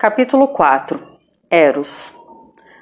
Capítulo 0.00 0.48
4 0.48 0.98
Eros 1.50 2.10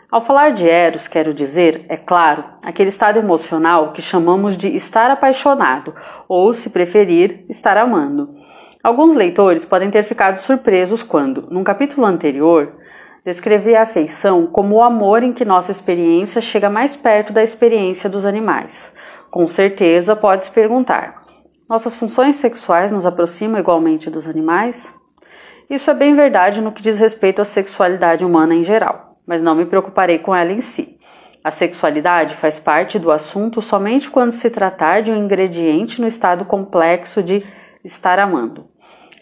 Ao 0.08 0.24
falar 0.24 0.52
de 0.52 0.68
Eros, 0.68 1.08
quero 1.08 1.34
dizer, 1.34 1.84
é 1.88 1.96
claro, 1.96 2.44
aquele 2.62 2.90
estado 2.90 3.18
emocional 3.18 3.90
que 3.90 4.00
chamamos 4.00 4.56
de 4.56 4.68
estar 4.68 5.10
apaixonado, 5.10 5.92
ou, 6.28 6.54
se 6.54 6.70
preferir, 6.70 7.44
estar 7.48 7.76
amando. 7.76 8.36
Alguns 8.84 9.16
leitores 9.16 9.64
podem 9.64 9.90
ter 9.90 10.04
ficado 10.04 10.38
surpresos 10.38 11.02
quando, 11.02 11.48
num 11.50 11.64
capítulo 11.64 12.06
anterior, 12.06 12.74
descrevi 13.24 13.74
a 13.74 13.82
afeição 13.82 14.46
como 14.46 14.76
o 14.76 14.82
amor 14.84 15.24
em 15.24 15.32
que 15.32 15.44
nossa 15.44 15.72
experiência 15.72 16.40
chega 16.40 16.70
mais 16.70 16.96
perto 16.96 17.32
da 17.32 17.42
experiência 17.42 18.08
dos 18.08 18.24
animais. 18.24 18.92
Com 19.28 19.48
certeza, 19.48 20.14
pode 20.14 20.44
se 20.44 20.52
perguntar: 20.52 21.16
nossas 21.68 21.96
funções 21.96 22.36
sexuais 22.36 22.92
nos 22.92 23.04
aproximam 23.04 23.58
igualmente 23.58 24.08
dos 24.08 24.28
animais? 24.28 24.96
Isso 25.70 25.90
é 25.90 25.94
bem 25.94 26.14
verdade 26.14 26.62
no 26.62 26.72
que 26.72 26.80
diz 26.80 26.98
respeito 26.98 27.42
à 27.42 27.44
sexualidade 27.44 28.24
humana 28.24 28.54
em 28.54 28.64
geral, 28.64 29.18
mas 29.26 29.42
não 29.42 29.54
me 29.54 29.66
preocuparei 29.66 30.18
com 30.18 30.34
ela 30.34 30.50
em 30.50 30.62
si. 30.62 30.98
A 31.44 31.50
sexualidade 31.50 32.34
faz 32.34 32.58
parte 32.58 32.98
do 32.98 33.10
assunto 33.10 33.60
somente 33.60 34.10
quando 34.10 34.32
se 34.32 34.48
tratar 34.48 35.02
de 35.02 35.10
um 35.10 35.16
ingrediente 35.16 36.00
no 36.00 36.06
estado 36.06 36.46
complexo 36.46 37.22
de 37.22 37.44
estar 37.84 38.18
amando. 38.18 38.70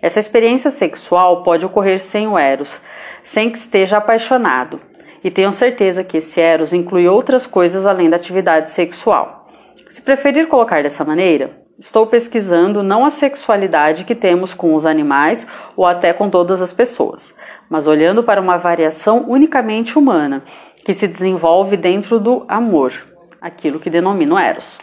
Essa 0.01 0.21
experiência 0.21 0.71
sexual 0.71 1.43
pode 1.43 1.67
ocorrer 1.67 2.01
sem 2.01 2.29
o 2.29 2.39
Eros, 2.39 2.81
sem 3.25 3.51
que 3.51 3.59
esteja 3.59 3.97
apaixonado, 3.97 4.81
e 5.25 5.33
tenho 5.33 5.51
certeza 5.51 6.05
que 6.05 6.19
esse 6.19 6.41
Eros 6.41 6.73
inclui 6.73 7.09
outras 7.09 7.45
coisas 7.45 7.85
além 7.85 8.09
da 8.09 8.15
atividade 8.17 8.71
sexual. 8.71 9.49
Se 9.89 10.01
preferir 10.01 10.47
colocar 10.47 10.81
dessa 10.81 11.05
maneira, 11.05 11.66
Estou 11.79 12.07
pesquisando 12.07 12.83
não 12.83 13.05
a 13.05 13.11
sexualidade 13.11 14.05
que 14.05 14.15
temos 14.15 14.55
com 14.55 14.75
os 14.75 14.87
animais 14.87 15.47
ou 15.77 15.85
até 15.85 16.11
com 16.11 16.31
todas 16.31 16.63
as 16.63 16.73
pessoas, 16.73 17.35
mas 17.69 17.87
olhando 17.87 18.23
para 18.23 18.41
uma 18.41 18.57
variação 18.57 19.27
unicamente 19.29 19.99
humana, 19.99 20.43
que 20.83 20.95
se 20.95 21.07
desenvolve 21.07 21.77
dentro 21.77 22.19
do 22.19 22.47
amor, 22.49 22.95
aquilo 23.43 23.79
que 23.79 23.91
denomino 23.91 24.39
Eros. 24.39 24.79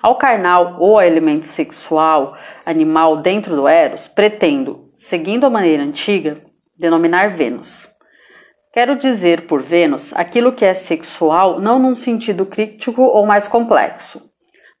Ao 0.00 0.14
carnal 0.14 0.76
ou 0.78 0.96
ao 0.96 1.04
elemento 1.04 1.46
sexual 1.46 2.36
animal 2.64 3.16
dentro 3.16 3.56
do 3.56 3.66
Eros, 3.66 4.06
pretendo, 4.06 4.92
seguindo 4.96 5.44
a 5.44 5.50
maneira 5.50 5.82
antiga, 5.82 6.40
denominar 6.78 7.30
Vênus. 7.30 7.88
Quero 8.72 8.94
dizer 8.94 9.48
por 9.48 9.60
Vênus 9.60 10.12
aquilo 10.14 10.52
que 10.52 10.64
é 10.64 10.72
sexual 10.72 11.58
não 11.58 11.80
num 11.80 11.96
sentido 11.96 12.46
crítico 12.46 13.02
ou 13.02 13.26
mais 13.26 13.48
complexo, 13.48 14.29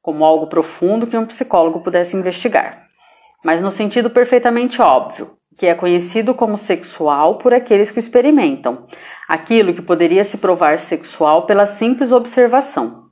como 0.02 0.24
algo 0.24 0.46
profundo 0.46 1.06
que 1.06 1.16
um 1.16 1.26
psicólogo 1.26 1.80
pudesse 1.80 2.16
investigar, 2.16 2.86
mas 3.44 3.60
no 3.60 3.70
sentido 3.70 4.10
perfeitamente 4.10 4.80
óbvio, 4.80 5.36
que 5.56 5.66
é 5.66 5.74
conhecido 5.74 6.34
como 6.34 6.56
sexual 6.56 7.36
por 7.36 7.52
aqueles 7.52 7.90
que 7.90 7.98
o 7.98 8.00
experimentam, 8.00 8.86
aquilo 9.28 9.74
que 9.74 9.82
poderia 9.82 10.24
se 10.24 10.38
provar 10.38 10.78
sexual 10.78 11.44
pela 11.46 11.66
simples 11.66 12.12
observação. 12.12 13.10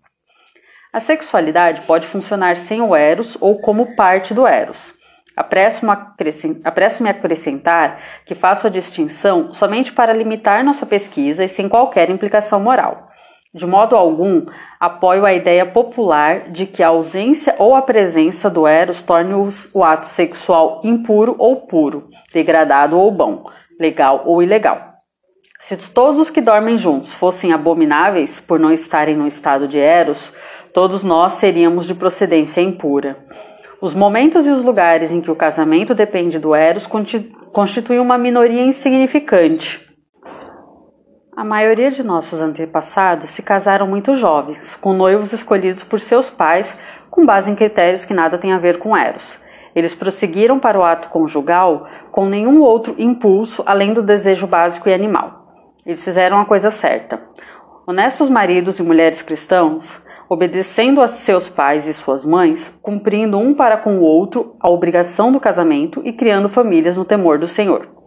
A 0.91 1.01
sexualidade 1.01 1.83
pode 1.83 2.07
funcionar 2.07 2.57
sem 2.57 2.81
o 2.81 2.97
Eros 2.97 3.37
ou 3.41 3.61
como 3.61 3.95
parte 3.95 4.33
do 4.33 4.47
Eros. 4.47 4.95
Apresso-me 5.37 5.91
a 7.09 7.13
acrescentar 7.13 8.01
que 8.25 8.35
faço 8.35 8.67
a 8.67 8.71
distinção 8.71 9.53
somente 9.53 9.93
para 9.93 10.13
limitar 10.13 10.65
nossa 10.65 10.85
pesquisa 10.85 11.45
e 11.45 11.49
sem 11.49 11.69
qualquer 11.69 12.11
implicação 12.11 12.59
moral. 12.59 13.08
De 13.55 13.67
modo 13.67 13.97
algum, 13.97 14.45
apoio 14.79 15.25
a 15.25 15.33
ideia 15.33 15.65
popular 15.65 16.51
de 16.51 16.67
que 16.67 16.83
a 16.83 16.89
ausência 16.89 17.57
ou 17.59 17.75
a 17.75 17.81
presença 17.81 18.51
do 18.51 18.67
Eros 18.67 19.03
torne 19.03 19.33
o 19.73 19.83
ato 19.83 20.05
sexual 20.05 20.83
impuro 20.85 21.35
ou 21.39 21.57
puro, 21.57 22.11
degradado 22.31 22.99
ou 22.99 23.11
bom, 23.11 23.47
legal 23.81 24.23
ou 24.27 24.43
ilegal. 24.43 24.93
Se 25.59 25.79
todos 25.79 26.21
os 26.21 26.29
que 26.29 26.43
dormem 26.43 26.77
juntos 26.77 27.11
fossem 27.11 27.51
abomináveis 27.51 28.39
por 28.39 28.61
não 28.61 28.71
estarem 28.71 29.17
no 29.17 29.27
estado 29.27 29.67
de 29.67 29.79
Eros, 29.79 30.31
todos 30.75 31.03
nós 31.03 31.33
seríamos 31.33 31.87
de 31.87 31.95
procedência 31.95 32.61
impura. 32.61 33.17
Os 33.81 33.95
momentos 33.95 34.47
e 34.47 34.51
os 34.51 34.63
lugares 34.63 35.11
em 35.11 35.23
que 35.23 35.31
o 35.31 35.37
casamento 35.37 35.95
depende 35.95 36.39
do 36.39 36.55
Eros 36.55 36.87
constituem 36.87 37.99
uma 37.99 38.19
minoria 38.19 38.63
insignificante 38.63 39.88
a 41.39 41.45
maioria 41.45 41.89
de 41.89 42.03
nossos 42.03 42.41
antepassados 42.41 43.31
se 43.31 43.43
casaram 43.43 43.87
muito 43.87 44.13
jovens, 44.15 44.75
com 44.75 44.93
noivos 44.93 45.33
escolhidos 45.33 45.85
por 45.85 46.01
seus 46.01 46.29
pais 46.29 46.77
com 47.09 47.25
base 47.25 47.49
em 47.49 47.55
critérios 47.55 48.05
que 48.05 48.13
nada 48.13 48.37
têm 48.37 48.53
a 48.53 48.59
ver 48.59 48.77
com 48.79 48.97
Eros. 48.97 49.39
Eles 49.73 49.95
prosseguiram 49.95 50.59
para 50.59 50.77
o 50.77 50.83
ato 50.83 51.09
conjugal 51.11 51.87
com 52.11 52.27
nenhum 52.27 52.61
outro 52.61 52.97
impulso 52.99 53.63
além 53.65 53.95
do 53.95 54.03
desejo 54.03 54.49
básico 54.49 54.89
e 54.89 54.93
animal. 54.93 55.47
Eles 55.87 56.03
fizeram 56.03 56.41
a 56.41 56.45
coisa 56.45 56.73
certa. 56.73 57.23
Honestos 57.87 58.29
maridos 58.29 58.81
e 58.81 58.83
mulheres 58.83 59.23
cristãos, 59.23 60.03
obedecendo 60.29 61.01
a 61.01 61.07
seus 61.07 61.49
pais 61.49 61.87
e 61.87 61.95
suas 61.95 62.25
mães, 62.25 62.77
cumprindo 62.83 63.39
um 63.39 63.55
para 63.55 63.77
com 63.77 63.99
o 63.99 64.03
outro 64.03 64.57
a 64.59 64.69
obrigação 64.69 65.31
do 65.31 65.39
casamento 65.39 66.03
e 66.05 66.13
criando 66.13 66.49
famílias 66.49 66.97
no 66.97 67.05
temor 67.05 67.39
do 67.39 67.47
Senhor. 67.47 67.98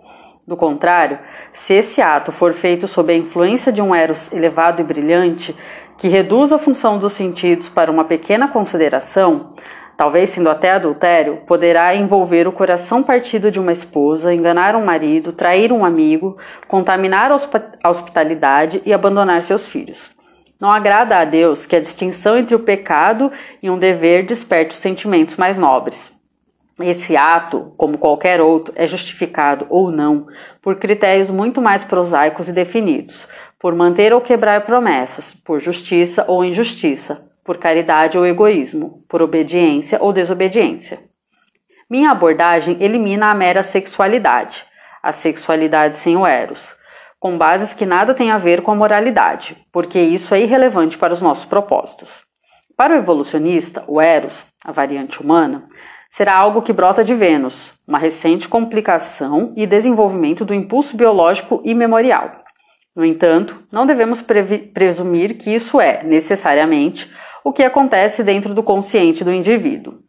Do 0.48 0.58
contrário, 0.58 1.20
se 1.54 1.74
esse 1.74 2.02
ato 2.02 2.32
for 2.32 2.54
feito 2.54 2.88
sob 2.88 3.14
a 3.14 3.16
influência 3.16 3.72
de 3.72 3.82
um 3.82 3.94
eros 3.94 4.32
elevado 4.34 4.82
e 4.82 4.84
brilhante, 4.84 5.56
que 5.98 6.08
reduz 6.08 6.52
a 6.52 6.58
função 6.58 6.98
dos 6.98 7.14
sentidos 7.14 7.70
para 7.70 7.92
uma 7.92 8.04
pequena 8.04 8.48
consideração, 8.48 9.54
talvez 9.96 10.32
sendo 10.32 10.50
até 10.50 10.72
adultério, 10.72 11.44
poderá 11.46 11.96
envolver 11.96 12.48
o 12.48 12.52
coração 12.52 13.04
partido 13.04 13.52
de 13.52 13.60
uma 13.60 13.72
esposa, 13.72 14.34
enganar 14.34 14.76
um 14.76 14.84
marido, 14.84 15.32
trair 15.32 15.72
um 15.72 15.86
amigo, 15.86 16.38
contaminar 16.68 17.32
a 17.32 17.90
hospitalidade 17.90 18.82
e 18.84 18.92
abandonar 18.92 19.44
seus 19.44 19.68
filhos. 19.68 20.10
Não 20.60 20.72
agrada 20.72 21.18
a 21.18 21.26
Deus 21.26 21.68
que 21.68 21.76
a 21.76 21.80
distinção 21.80 22.36
entre 22.38 22.56
o 22.56 22.60
pecado 22.60 23.32
e 23.62 23.70
um 23.70 23.78
dever 23.78 24.26
desperte 24.26 24.74
os 24.74 24.80
sentimentos 24.80 25.36
mais 25.36 25.58
nobres. 25.58 26.12
Esse 26.84 27.16
ato, 27.18 27.74
como 27.78 27.98
qualquer 27.98 28.42
outro, 28.42 28.74
é 28.76 28.88
justificado 28.88 29.66
ou 29.70 29.92
não 29.92 30.28
por 30.62 30.78
critérios 30.78 31.30
muito 31.30 31.62
mais 31.62 31.84
prosaicos 31.84 32.48
e 32.48 32.54
definidos, 32.54 33.28
por 33.60 33.76
manter 33.76 34.14
ou 34.14 34.22
quebrar 34.22 34.62
promessas, 34.62 35.34
por 35.34 35.60
justiça 35.60 36.26
ou 36.28 36.44
injustiça, 36.44 37.26
por 37.44 37.58
caridade 37.58 38.18
ou 38.18 38.26
egoísmo, 38.26 39.04
por 39.08 39.22
obediência 39.22 39.98
ou 40.02 40.14
desobediência. 40.14 41.00
Minha 41.90 42.12
abordagem 42.12 42.78
elimina 42.80 43.32
a 43.32 43.36
mera 43.36 43.62
sexualidade, 43.64 44.66
a 45.04 45.12
sexualidade 45.12 45.98
sem 45.98 46.16
o 46.16 46.26
eros, 46.26 46.76
com 47.20 47.38
bases 47.38 47.74
que 47.74 47.86
nada 47.86 48.14
têm 48.14 48.32
a 48.32 48.38
ver 48.38 48.62
com 48.62 48.72
a 48.72 48.76
moralidade, 48.76 49.58
porque 49.72 50.00
isso 50.00 50.34
é 50.34 50.42
irrelevante 50.42 50.98
para 50.98 51.14
os 51.14 51.22
nossos 51.22 51.46
propósitos. 51.46 52.26
Para 52.76 52.96
o 52.96 52.98
evolucionista, 52.98 53.84
o 53.88 54.02
eros, 54.02 54.44
a 54.66 54.72
variante 54.72 55.22
humana, 55.22 55.68
será 56.12 56.36
algo 56.36 56.62
que 56.62 56.74
brota 56.74 57.06
de 57.06 57.14
Vênus, 57.16 57.72
uma 57.88 57.98
recente 57.98 58.50
complicação 58.50 59.54
e 59.56 59.66
desenvolvimento 59.66 60.44
do 60.44 60.54
impulso 60.54 60.98
biológico 60.98 61.62
imemorial. 61.64 62.30
No 62.94 63.06
entanto, 63.06 63.64
não 63.72 63.86
devemos 63.86 64.22
presumir 64.74 65.38
que 65.38 65.50
isso 65.50 65.80
é, 65.80 66.04
necessariamente, 66.04 67.10
o 67.46 67.54
que 67.54 67.64
acontece 67.64 68.26
dentro 68.26 68.54
do 68.54 68.62
consciente 68.62 69.24
do 69.24 69.32
indivíduo. 69.32 70.00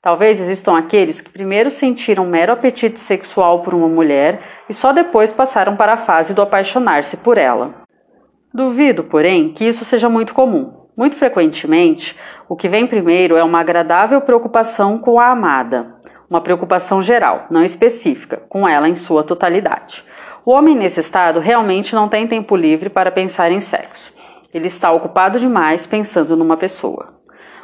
Talvez 0.00 0.40
existam 0.40 0.78
aqueles 0.78 1.20
que 1.20 1.30
primeiro 1.30 1.68
sentiram 1.68 2.24
mero 2.26 2.52
apetite 2.52 3.00
sexual 3.00 3.60
por 3.62 3.74
uma 3.74 3.88
mulher 3.88 4.40
e 4.68 4.72
só 4.72 4.92
depois 4.92 5.32
passaram 5.32 5.76
para 5.76 5.94
a 5.94 5.98
fase 5.98 6.32
do 6.32 6.40
apaixonar-se 6.40 7.16
por 7.16 7.36
ela. 7.36 7.82
Duvido, 8.54 9.02
porém, 9.02 9.52
que 9.52 9.64
isso 9.64 9.84
seja 9.84 10.08
muito 10.08 10.32
comum. 10.32 10.80
Muito 10.96 11.16
frequentemente, 11.16 12.16
o 12.50 12.56
que 12.56 12.68
vem 12.68 12.84
primeiro 12.84 13.36
é 13.36 13.44
uma 13.44 13.60
agradável 13.60 14.20
preocupação 14.22 14.98
com 14.98 15.20
a 15.20 15.28
amada, 15.28 15.86
uma 16.28 16.40
preocupação 16.40 17.00
geral, 17.00 17.44
não 17.48 17.62
específica, 17.62 18.42
com 18.48 18.68
ela 18.68 18.88
em 18.88 18.96
sua 18.96 19.22
totalidade. 19.22 20.04
O 20.44 20.50
homem 20.50 20.74
nesse 20.74 20.98
estado 20.98 21.38
realmente 21.38 21.94
não 21.94 22.08
tem 22.08 22.26
tempo 22.26 22.56
livre 22.56 22.90
para 22.90 23.12
pensar 23.12 23.52
em 23.52 23.60
sexo. 23.60 24.12
Ele 24.52 24.66
está 24.66 24.90
ocupado 24.90 25.38
demais 25.38 25.86
pensando 25.86 26.36
numa 26.36 26.56
pessoa. 26.56 27.20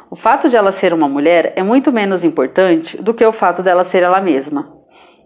O 0.09 0.15
fato 0.15 0.47
de 0.47 0.55
ela 0.55 0.71
ser 0.71 0.93
uma 0.93 1.09
mulher 1.09 1.51
é 1.57 1.61
muito 1.61 1.91
menos 1.91 2.23
importante 2.23 2.95
do 2.95 3.13
que 3.13 3.25
o 3.25 3.33
fato 3.33 3.61
dela 3.61 3.83
ser 3.83 4.03
ela 4.03 4.21
mesma. 4.21 4.73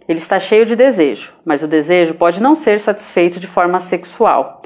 Ele 0.08 0.18
está 0.18 0.40
cheio 0.40 0.66
de 0.66 0.76
desejo, 0.76 1.36
mas 1.46 1.62
o 1.62 1.68
desejo 1.68 2.16
pode 2.16 2.42
não 2.42 2.56
ser 2.56 2.80
satisfeito 2.80 3.40
de 3.40 3.46
forma 3.46 3.80
sexual. 3.80 4.58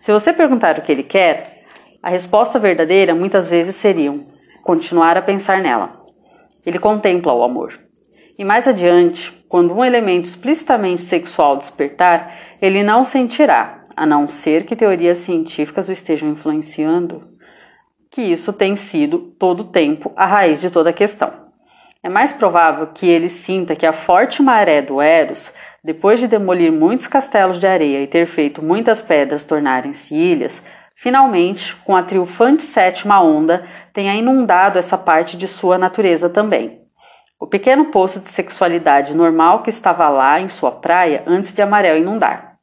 Se 0.00 0.10
você 0.10 0.32
perguntar 0.32 0.76
o 0.76 0.82
que 0.82 0.90
ele 0.90 1.04
quer, 1.04 1.60
a 2.02 2.10
resposta 2.10 2.58
verdadeira 2.58 3.14
muitas 3.14 3.48
vezes 3.48 3.76
seria 3.76 4.10
continuar 4.62 5.16
a 5.16 5.22
pensar 5.22 5.60
nela. 5.60 6.04
Ele 6.64 6.78
contempla 6.78 7.32
o 7.32 7.42
amor. 7.42 7.78
E 8.38 8.44
mais 8.44 8.66
adiante, 8.66 9.32
quando 9.48 9.74
um 9.74 9.84
elemento 9.84 10.26
explicitamente 10.26 11.02
sexual 11.02 11.56
despertar, 11.56 12.36
ele 12.60 12.82
não 12.82 13.04
sentirá, 13.04 13.82
a 13.96 14.06
não 14.06 14.26
ser 14.26 14.64
que 14.64 14.76
teorias 14.76 15.18
científicas 15.18 15.88
o 15.88 15.92
estejam 15.92 16.30
influenciando, 16.30 17.22
que 18.10 18.22
isso 18.22 18.52
tem 18.52 18.76
sido, 18.76 19.18
todo 19.38 19.60
o 19.60 19.64
tempo, 19.64 20.12
a 20.16 20.26
raiz 20.26 20.60
de 20.60 20.70
toda 20.70 20.90
a 20.90 20.94
questão. 20.94 21.32
É 22.02 22.08
mais 22.08 22.32
provável 22.32 22.86
que 22.88 23.06
ele 23.06 23.28
sinta 23.28 23.76
que 23.76 23.84
a 23.84 23.92
forte 23.92 24.42
maré 24.42 24.80
do 24.80 25.02
Eros 25.02 25.52
depois 25.82 26.18
de 26.18 26.26
demolir 26.26 26.72
muitos 26.72 27.06
castelos 27.06 27.60
de 27.60 27.66
areia 27.66 28.02
e 28.02 28.06
ter 28.06 28.26
feito 28.26 28.62
muitas 28.62 29.00
pedras 29.02 29.44
tornarem-se 29.44 30.14
ilhas, 30.14 30.62
finalmente, 31.00 31.74
com 31.76 31.96
a 31.96 32.02
triunfante 32.02 32.62
sétima 32.62 33.22
onda, 33.22 33.66
tenha 33.90 34.14
inundado 34.14 34.78
essa 34.78 34.98
parte 34.98 35.34
de 35.34 35.48
sua 35.48 35.78
natureza 35.78 36.28
também. 36.28 36.82
O 37.40 37.46
pequeno 37.46 37.86
poço 37.86 38.20
de 38.20 38.28
sexualidade 38.28 39.14
normal 39.14 39.62
que 39.62 39.70
estava 39.70 40.10
lá 40.10 40.38
em 40.38 40.50
sua 40.50 40.70
praia 40.70 41.24
antes 41.26 41.54
de 41.54 41.62
Amarel 41.62 41.96
inundar. 41.96 42.58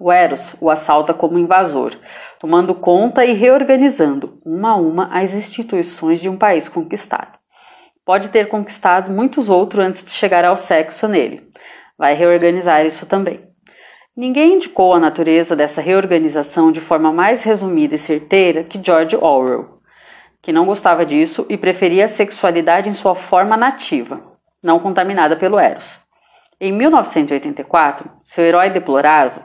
O 0.00 0.10
Eros 0.10 0.56
o 0.60 0.68
assalta 0.68 1.14
como 1.14 1.38
invasor, 1.38 1.94
tomando 2.40 2.74
conta 2.74 3.24
e 3.24 3.34
reorganizando, 3.34 4.40
uma 4.44 4.70
a 4.70 4.76
uma, 4.76 5.06
as 5.16 5.32
instituições 5.32 6.20
de 6.20 6.28
um 6.28 6.36
país 6.36 6.68
conquistado. 6.68 7.38
Pode 8.04 8.30
ter 8.30 8.48
conquistado 8.48 9.12
muitos 9.12 9.48
outros 9.48 9.84
antes 9.84 10.04
de 10.04 10.10
chegar 10.10 10.44
ao 10.44 10.56
sexo 10.56 11.06
nele. 11.06 11.48
Vai 11.96 12.14
reorganizar 12.14 12.84
isso 12.84 13.06
também. 13.06 13.49
Ninguém 14.16 14.54
indicou 14.54 14.94
a 14.94 15.00
natureza 15.00 15.54
dessa 15.56 15.80
reorganização 15.80 16.70
de 16.72 16.80
forma 16.80 17.12
mais 17.12 17.42
resumida 17.42 17.94
e 17.94 17.98
certeira 17.98 18.64
que 18.64 18.82
George 18.82 19.16
Orwell 19.16 19.80
que 20.42 20.52
não 20.52 20.66
gostava 20.66 21.04
disso 21.04 21.46
e 21.48 21.56
preferia 21.56 22.06
a 22.06 22.08
sexualidade 22.08 22.88
em 22.88 22.94
sua 22.94 23.14
forma 23.14 23.56
nativa, 23.56 24.20
não 24.62 24.78
contaminada 24.78 25.36
pelo 25.36 25.58
Eros. 25.58 25.98
Em 26.60 26.72
1984, 26.72 28.10
seu 28.24 28.44
herói 28.44 28.70
deplorável, 28.70 29.42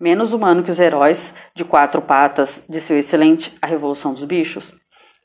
menos 0.00 0.32
humano 0.32 0.62
que 0.62 0.70
os 0.70 0.80
heróis 0.80 1.34
de 1.54 1.64
quatro 1.64 2.02
patas 2.02 2.62
de 2.68 2.80
seu 2.80 2.98
excelente 2.98 3.56
A 3.60 3.66
Revolução 3.66 4.12
dos 4.12 4.24
Bichos, 4.24 4.74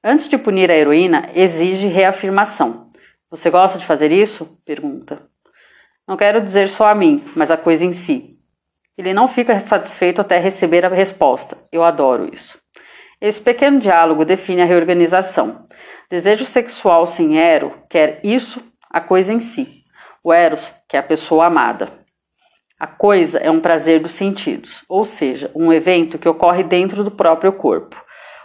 antes 0.03 0.29
de 0.29 0.37
punir 0.37 0.69
a 0.69 0.75
heroína, 0.75 1.29
exige 1.33 1.87
reafirmação. 1.87 2.87
Você 3.29 3.49
gosta 3.49 3.77
de 3.77 3.85
fazer 3.85 4.11
isso? 4.11 4.57
pergunta. 4.65 5.21
Não 6.07 6.15
quero 6.15 6.41
dizer 6.41 6.69
só 6.69 6.87
a 6.87 6.95
mim, 6.95 7.23
mas 7.35 7.51
a 7.51 7.57
coisa 7.57 7.83
em 7.83 7.91
si. 7.91 8.36
Ele 8.97 9.13
não 9.13 9.27
fica 9.27 9.59
satisfeito 9.59 10.19
até 10.19 10.39
receber 10.39 10.83
a 10.83 10.89
resposta. 10.89 11.57
Eu 11.71 11.83
adoro 11.83 12.29
isso. 12.33 12.57
Esse 13.21 13.39
pequeno 13.39 13.79
diálogo 13.79 14.25
define 14.25 14.61
a 14.61 14.65
reorganização. 14.65 15.63
Desejo 16.09 16.45
sexual 16.45 17.05
sem 17.05 17.37
ero 17.37 17.73
quer 17.89 18.19
isso, 18.23 18.63
a 18.89 18.99
coisa 18.99 19.33
em 19.33 19.39
si. 19.39 19.83
O 20.23 20.33
eros 20.33 20.73
quer 20.89 20.99
a 20.99 21.03
pessoa 21.03 21.45
amada. 21.45 21.91
A 22.79 22.87
coisa 22.87 23.39
é 23.39 23.49
um 23.49 23.59
prazer 23.59 23.99
dos 23.99 24.11
sentidos, 24.11 24.83
ou 24.87 25.03
seja, 25.03 25.51
um 25.55 25.73
evento 25.73 26.17
que 26.17 26.29
ocorre 26.29 26.63
dentro 26.63 27.03
do 27.03 27.09
próprio 27.09 27.51
corpo. 27.53 27.95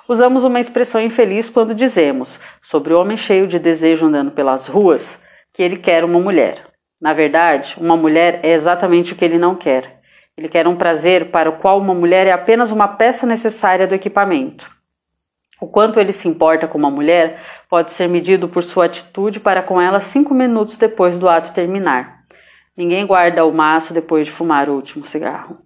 Usamos 0.08 0.42
uma 0.42 0.58
expressão 0.58 1.00
infeliz 1.00 1.48
quando 1.48 1.74
dizemos, 1.74 2.40
sobre 2.62 2.92
o 2.92 3.00
homem 3.00 3.16
cheio 3.16 3.46
de 3.46 3.58
desejo 3.58 4.06
andando 4.06 4.30
pelas 4.30 4.66
ruas, 4.66 5.20
que 5.52 5.62
ele 5.62 5.76
quer 5.76 6.02
uma 6.02 6.18
mulher. 6.18 6.66
Na 7.00 7.12
verdade, 7.12 7.74
uma 7.78 7.96
mulher 7.96 8.40
é 8.42 8.52
exatamente 8.52 9.12
o 9.12 9.16
que 9.16 9.24
ele 9.24 9.38
não 9.38 9.54
quer. 9.54 10.01
Ele 10.36 10.48
quer 10.48 10.66
um 10.66 10.76
prazer 10.76 11.30
para 11.30 11.50
o 11.50 11.58
qual 11.58 11.78
uma 11.78 11.94
mulher 11.94 12.26
é 12.26 12.32
apenas 12.32 12.70
uma 12.70 12.88
peça 12.88 13.26
necessária 13.26 13.86
do 13.86 13.94
equipamento. 13.94 14.66
O 15.60 15.68
quanto 15.68 16.00
ele 16.00 16.12
se 16.12 16.26
importa 16.26 16.66
com 16.66 16.76
uma 16.76 16.90
mulher 16.90 17.40
pode 17.68 17.90
ser 17.90 18.08
medido 18.08 18.48
por 18.48 18.64
sua 18.64 18.86
atitude 18.86 19.38
para 19.38 19.62
com 19.62 19.80
ela 19.80 20.00
cinco 20.00 20.34
minutos 20.34 20.76
depois 20.76 21.16
do 21.16 21.28
ato 21.28 21.52
terminar. 21.52 22.24
Ninguém 22.76 23.06
guarda 23.06 23.44
o 23.44 23.52
maço 23.52 23.94
depois 23.94 24.26
de 24.26 24.32
fumar 24.32 24.68
o 24.68 24.74
último 24.74 25.06
cigarro. 25.06 25.58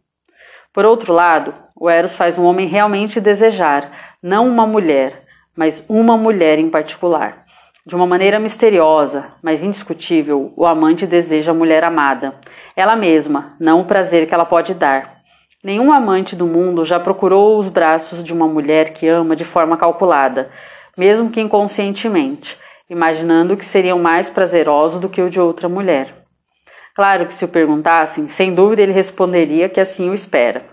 Por 0.71 0.85
outro 0.85 1.15
lado, 1.15 1.55
o 1.75 1.89
Eros 1.89 2.15
faz 2.15 2.37
um 2.37 2.45
homem 2.45 2.67
realmente 2.67 3.23
desejar, 3.23 4.19
não 4.23 4.47
uma 4.47 4.67
mulher, 4.67 5.25
mas 5.57 5.83
uma 5.89 6.19
mulher 6.19 6.59
em 6.59 6.69
particular. 6.69 7.46
De 7.87 7.95
uma 7.95 8.05
maneira 8.05 8.41
misteriosa, 8.41 9.27
mas 9.41 9.63
indiscutível, 9.63 10.53
o 10.57 10.67
amante 10.67 11.07
deseja 11.07 11.53
a 11.53 11.55
mulher 11.55 11.85
amada, 11.85 12.35
ela 12.75 12.97
mesma, 12.97 13.55
não 13.61 13.81
o 13.81 13.85
prazer 13.85 14.27
que 14.27 14.35
ela 14.35 14.45
pode 14.45 14.75
dar. 14.75 15.21
Nenhum 15.63 15.93
amante 15.93 16.35
do 16.35 16.49
mundo 16.49 16.85
já 16.85 16.99
procurou 16.99 17.61
os 17.61 17.69
braços 17.69 18.25
de 18.25 18.33
uma 18.33 18.49
mulher 18.49 18.93
que 18.93 19.07
ama 19.07 19.37
de 19.37 19.45
forma 19.45 19.77
calculada, 19.77 20.51
mesmo 20.99 21.31
que 21.31 21.41
inconscientemente, 21.41 22.59
imaginando 22.91 23.57
que 23.57 23.65
seriam 23.65 24.01
mais 24.01 24.29
prazerosos 24.29 24.99
do 24.99 25.09
que 25.09 25.23
o 25.23 25.31
de 25.31 25.41
outra 25.41 25.69
mulher. 25.69 26.13
Claro 26.93 27.27
que 27.27 27.35
se 27.35 27.45
o 27.45 27.49
perguntassem, 27.49 28.27
sem 28.27 28.53
dúvida 28.53 28.83
ele 28.83 28.91
responderia 28.91 29.69
que 29.69 29.79
assim 29.79 30.11
o 30.11 30.15
espera. 30.15 30.65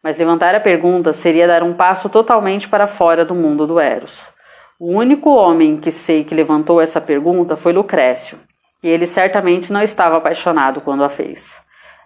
Mas 0.00 0.16
levantar 0.16 0.54
a 0.54 0.60
pergunta 0.60 1.12
seria 1.12 1.48
dar 1.48 1.64
um 1.64 1.74
passo 1.74 2.08
totalmente 2.08 2.68
para 2.68 2.86
fora 2.86 3.24
do 3.24 3.34
mundo 3.34 3.66
do 3.66 3.80
Eros. 3.80 4.32
O 4.78 4.90
único 4.90 5.30
homem 5.30 5.76
que 5.76 5.92
sei 5.92 6.24
que 6.24 6.34
levantou 6.34 6.80
essa 6.80 7.00
pergunta 7.00 7.54
foi 7.54 7.72
Lucrécio, 7.72 8.40
e 8.82 8.88
ele 8.88 9.06
certamente 9.06 9.72
não 9.72 9.80
estava 9.80 10.16
apaixonado 10.16 10.80
quando 10.80 11.04
a 11.04 11.08
fez. 11.08 11.62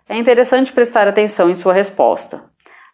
É 0.07 0.15
interessante 0.19 0.71
prestar 0.71 1.09
atenção 1.09 1.49
em 1.49 1.55
sua 1.55 1.73
resposta. 1.73 2.45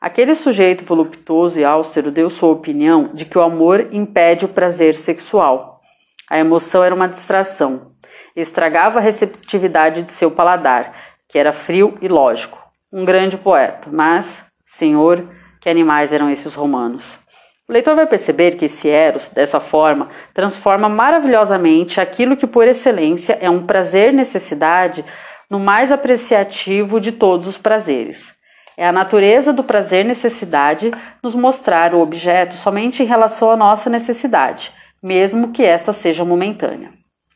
Aquele 0.01 0.37
sujeito 0.37 0.85
voluptuoso 0.85 1.59
e 1.59 1.65
austero 1.65 2.13
deu 2.13 2.31
sua 2.31 2.51
opinião 2.51 3.11
de 3.13 3.25
que 3.25 3.37
o 3.37 3.43
amor 3.43 3.89
impede 3.91 4.45
o 4.45 4.49
prazer 4.49 4.95
sexual. 4.95 5.81
A 6.31 6.39
emoção 6.39 6.85
era 6.85 6.95
uma 6.95 7.09
distração, 7.09 7.91
estragava 8.37 9.01
a 9.01 9.03
receptividade 9.03 10.03
de 10.03 10.13
seu 10.13 10.31
paladar, 10.31 10.95
que 11.29 11.37
era 11.37 11.53
frio 11.53 11.99
e 12.01 12.07
lógico. 12.07 12.63
Um 12.93 13.05
grande 13.05 13.37
poeta, 13.37 13.89
mas, 13.91 14.41
senhor, 14.65 15.29
que 15.61 15.69
animais 15.69 16.13
eram 16.13 16.31
esses 16.31 16.55
romanos? 16.55 17.24
O 17.67 17.73
leitor 17.73 17.97
vai 17.97 18.07
perceber 18.07 18.59
que 18.59 18.67
esse 18.67 18.91
Eros, 18.91 19.27
dessa 19.29 19.59
forma, 19.59 20.11
transforma 20.35 20.87
maravilhosamente 20.87 21.99
aquilo 21.99 22.37
que 22.37 22.47
por 22.47 22.69
excelência 22.69 23.39
é 23.41 23.49
um 23.49 23.65
prazer-necessidade 23.65 25.03
no 25.49 25.59
mais 25.59 25.91
apreciativo 25.91 27.01
de 27.01 27.11
todos 27.11 27.47
os 27.47 27.57
prazeres. 27.57 28.35
É 28.77 28.87
a 28.87 28.93
natureza 28.93 29.51
do 29.51 29.65
prazer-necessidade 29.65 30.93
nos 31.23 31.35
mostrar 31.35 31.95
o 31.95 32.01
objeto 32.01 32.55
somente 32.55 33.03
em 33.03 33.07
relação 33.07 33.51
à 33.51 33.57
nossa 33.57 33.89
necessidade, 33.89 34.71
mesmo 35.03 35.51
que 35.51 35.63
esta 35.65 35.95
seja 35.95 36.23
momentânea. 36.23 36.93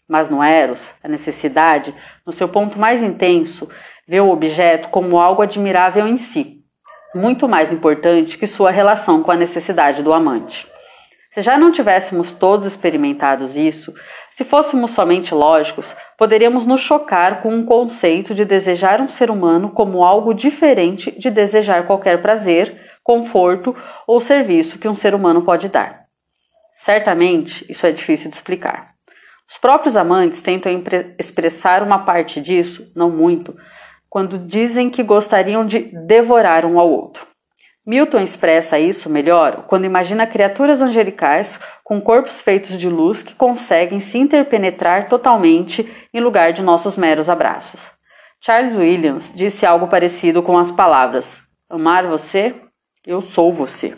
Mas 0.07 0.29
no 0.29 0.43
Eros, 0.43 0.93
a 1.03 1.09
necessidade, 1.09 1.95
no 2.27 2.33
seu 2.35 2.49
ponto 2.49 2.79
mais 2.79 3.03
intenso, 3.03 3.67
vê 4.07 4.21
o 4.21 4.31
objeto 4.31 4.89
como 4.89 5.19
algo 5.19 5.41
admirável 5.41 6.07
em 6.07 6.19
si, 6.19 6.58
muito 7.15 7.49
mais 7.49 7.73
importante 7.73 8.37
que 8.37 8.47
sua 8.47 8.71
relação 8.71 9.23
com 9.23 9.31
a 9.31 9.37
necessidade 9.37 10.03
do 10.03 10.13
amante. 10.13 10.67
Se 11.31 11.43
já 11.43 11.59
não 11.59 11.71
tivéssemos 11.71 12.33
todos 12.35 12.67
experimentados 12.67 13.57
isso, 13.57 13.95
se 14.33 14.45
fôssemos 14.45 14.93
somente 14.93 15.35
lógicos, 15.35 15.95
poderíamos 16.17 16.67
nos 16.67 16.81
chocar 16.81 17.43
com 17.43 17.53
um 17.55 17.65
conceito 17.65 18.35
de 18.35 18.45
desejar 18.45 19.01
um 19.01 19.09
ser 19.09 19.31
humano 19.31 19.71
como 19.71 20.05
algo 20.05 20.33
diferente 20.33 21.11
de 21.19 21.31
desejar 21.31 21.87
qualquer 21.87 22.23
prazer, 22.23 22.81
conforto 23.03 23.75
ou 24.07 24.21
serviço 24.21 24.79
que 24.79 24.89
um 24.89 24.95
ser 24.95 25.15
humano 25.15 25.43
pode 25.43 25.69
dar. 25.69 26.05
Certamente, 26.77 27.65
isso 27.69 27.87
é 27.87 27.93
difícil 27.93 28.31
de 28.31 28.37
explicar. 28.37 28.95
Os 29.51 29.57
próprios 29.57 29.97
amantes 29.97 30.43
tentam 30.43 30.71
expressar 31.19 31.83
uma 31.83 32.01
parte 32.01 32.41
disso, 32.41 32.93
não 32.95 33.11
muito, 33.11 33.57
quando 34.09 34.39
dizem 34.39 34.89
que 34.89 35.03
gostariam 35.03 35.67
de 35.67 35.81
devorar 36.07 36.65
um 36.65 36.79
ao 36.79 36.91
outro. 36.91 37.27
Milton 37.85 38.21
expressa 38.21 38.79
isso 38.79 39.09
melhor 39.09 39.65
quando 39.67 39.87
imagina 39.87 40.27
criaturas 40.27 40.83
angelicais 40.83 41.59
com 41.83 42.01
corpos 42.01 42.41
feitos 42.41 42.79
de 42.79 42.89
luz 42.89 43.23
que 43.23 43.35
conseguem 43.35 43.99
se 43.99 44.19
interpenetrar 44.19 45.09
totalmente 45.09 45.91
em 46.13 46.21
lugar 46.21 46.53
de 46.53 46.63
nossos 46.63 46.97
meros 46.97 47.31
abraços. 47.31 47.91
Charles 48.41 48.77
Williams 48.77 49.33
disse 49.35 49.65
algo 49.65 49.89
parecido 49.89 50.43
com 50.43 50.59
as 50.59 50.71
palavras: 50.71 51.41
Amar 51.69 52.07
você, 52.07 52.55
eu 53.07 53.23
sou 53.23 53.53
você. 53.53 53.97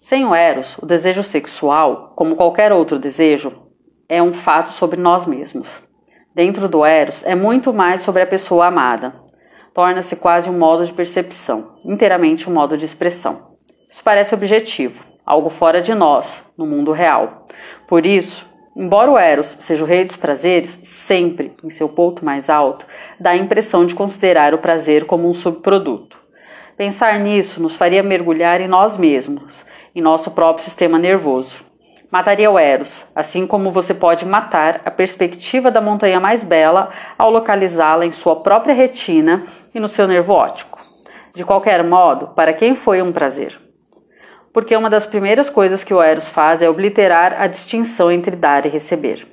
Sem 0.00 0.24
o 0.24 0.34
Eros, 0.34 0.78
o 0.78 0.86
desejo 0.86 1.22
sexual, 1.22 2.12
como 2.14 2.36
qualquer 2.36 2.72
outro 2.72 2.98
desejo, 2.98 3.66
é 4.08 4.22
um 4.22 4.32
fato 4.32 4.72
sobre 4.72 5.00
nós 5.00 5.26
mesmos 5.26 5.82
dentro 6.34 6.68
do 6.68 6.84
Eros 6.84 7.24
é 7.24 7.34
muito 7.34 7.72
mais 7.72 8.02
sobre 8.02 8.22
a 8.22 8.26
pessoa 8.26 8.66
amada. 8.66 9.14
Torna-se 9.72 10.16
quase 10.16 10.50
um 10.50 10.58
modo 10.58 10.84
de 10.84 10.92
percepção, 10.92 11.76
inteiramente 11.84 12.48
um 12.50 12.52
modo 12.52 12.76
de 12.76 12.84
expressão. 12.84 13.54
Isso 13.88 14.02
parece 14.02 14.34
objetivo, 14.34 15.04
algo 15.24 15.48
fora 15.48 15.80
de 15.80 15.94
nós, 15.94 16.44
no 16.58 16.66
mundo 16.66 16.92
real. 16.92 17.44
Por 17.86 18.04
isso, 18.04 18.48
embora 18.76 19.10
o 19.10 19.18
Eros 19.18 19.56
seja 19.60 19.84
o 19.84 19.86
rei 19.86 20.04
dos 20.04 20.16
prazeres, 20.16 20.80
sempre, 20.82 21.52
em 21.62 21.70
seu 21.70 21.88
ponto 21.88 22.24
mais 22.24 22.50
alto, 22.50 22.84
dá 23.18 23.30
a 23.30 23.36
impressão 23.36 23.86
de 23.86 23.94
considerar 23.94 24.54
o 24.54 24.58
prazer 24.58 25.06
como 25.06 25.28
um 25.28 25.34
subproduto. 25.34 26.16
Pensar 26.76 27.18
nisso 27.20 27.60
nos 27.60 27.76
faria 27.76 28.02
mergulhar 28.02 28.60
em 28.60 28.68
nós 28.68 28.96
mesmos, 28.96 29.64
em 29.94 30.02
nosso 30.02 30.32
próprio 30.32 30.64
sistema 30.64 30.98
nervoso 30.98 31.64
mataria 32.14 32.48
o 32.48 32.56
Eros, 32.56 33.04
assim 33.12 33.44
como 33.44 33.72
você 33.72 33.92
pode 33.92 34.24
matar 34.24 34.82
a 34.84 34.90
perspectiva 34.92 35.68
da 35.68 35.80
montanha 35.80 36.20
mais 36.20 36.44
bela 36.44 36.90
ao 37.18 37.28
localizá-la 37.28 38.06
em 38.06 38.12
sua 38.12 38.36
própria 38.36 38.72
retina 38.72 39.44
e 39.74 39.80
no 39.80 39.88
seu 39.88 40.06
nervo 40.06 40.32
óptico. 40.32 40.80
De 41.34 41.44
qualquer 41.44 41.82
modo, 41.82 42.28
para 42.28 42.52
quem 42.52 42.76
foi 42.76 43.02
um 43.02 43.12
prazer? 43.12 43.60
Porque 44.52 44.76
uma 44.76 44.88
das 44.88 45.04
primeiras 45.04 45.50
coisas 45.50 45.82
que 45.82 45.92
o 45.92 46.00
Eros 46.00 46.28
faz 46.28 46.62
é 46.62 46.70
obliterar 46.70 47.34
a 47.36 47.48
distinção 47.48 48.12
entre 48.12 48.36
dar 48.36 48.64
e 48.64 48.68
receber. 48.68 49.26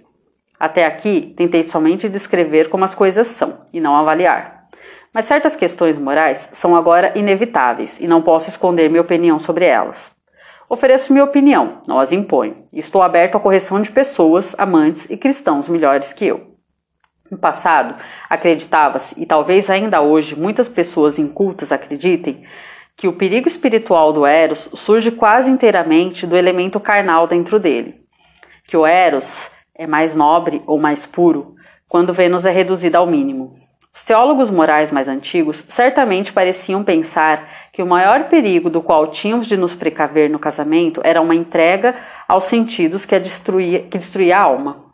Até 0.59 0.83
aqui, 0.83 1.35
tentei 1.37 1.61
somente 1.61 2.09
descrever 2.09 2.67
como 2.67 2.83
as 2.83 2.95
coisas 2.95 3.27
são 3.27 3.59
e 3.71 3.79
não 3.79 3.95
avaliar. 3.95 4.65
Mas 5.13 5.25
certas 5.25 5.55
questões 5.55 5.99
morais 5.99 6.49
são 6.51 6.75
agora 6.75 7.11
inevitáveis 7.15 7.99
e 7.99 8.07
não 8.07 8.23
posso 8.23 8.49
esconder 8.49 8.89
minha 8.89 9.03
opinião 9.03 9.37
sobre 9.37 9.65
elas. 9.65 10.19
Ofereço 10.71 11.11
minha 11.11 11.25
opinião, 11.25 11.81
não 11.85 11.99
as 11.99 12.13
imponho, 12.13 12.63
estou 12.71 13.01
aberto 13.01 13.35
à 13.35 13.41
correção 13.41 13.81
de 13.81 13.91
pessoas, 13.91 14.55
amantes 14.57 15.09
e 15.09 15.17
cristãos 15.17 15.67
melhores 15.67 16.13
que 16.13 16.25
eu. 16.25 16.55
No 17.29 17.37
passado, 17.37 18.01
acreditava-se, 18.29 19.21
e 19.21 19.25
talvez 19.25 19.69
ainda 19.69 19.99
hoje 19.99 20.33
muitas 20.33 20.69
pessoas 20.69 21.19
incultas 21.19 21.73
acreditem, 21.73 22.45
que 22.95 23.05
o 23.05 23.11
perigo 23.11 23.49
espiritual 23.49 24.13
do 24.13 24.25
Eros 24.25 24.69
surge 24.73 25.11
quase 25.11 25.51
inteiramente 25.51 26.25
do 26.25 26.37
elemento 26.37 26.79
carnal 26.79 27.27
dentro 27.27 27.59
dele. 27.59 28.05
Que 28.65 28.77
o 28.77 28.87
Eros 28.87 29.51
é 29.75 29.85
mais 29.85 30.15
nobre 30.15 30.63
ou 30.65 30.79
mais 30.79 31.05
puro 31.05 31.53
quando 31.89 32.13
Vênus 32.13 32.45
é 32.45 32.49
reduzida 32.49 32.97
ao 32.97 33.05
mínimo. 33.05 33.59
Os 33.93 34.05
teólogos 34.05 34.49
morais 34.49 34.89
mais 34.89 35.09
antigos 35.09 35.65
certamente 35.67 36.31
pareciam 36.31 36.81
pensar 36.81 37.60
que 37.81 37.83
o 37.83 37.87
maior 37.87 38.25
perigo 38.25 38.69
do 38.69 38.79
qual 38.79 39.07
tínhamos 39.07 39.47
de 39.47 39.57
nos 39.57 39.73
precaver 39.73 40.29
no 40.29 40.37
casamento 40.37 41.01
era 41.03 41.19
uma 41.19 41.33
entrega 41.33 41.95
aos 42.27 42.43
sentidos 42.43 43.05
que, 43.05 43.15
a 43.15 43.17
destruía, 43.17 43.79
que 43.79 43.97
destruía 43.97 44.37
a 44.37 44.41
alma. 44.41 44.85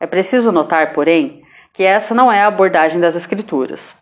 É 0.00 0.06
preciso 0.06 0.50
notar, 0.50 0.94
porém, 0.94 1.42
que 1.70 1.82
essa 1.82 2.14
não 2.14 2.32
é 2.32 2.40
a 2.40 2.46
abordagem 2.46 2.98
das 2.98 3.14
Escrituras. 3.14 3.92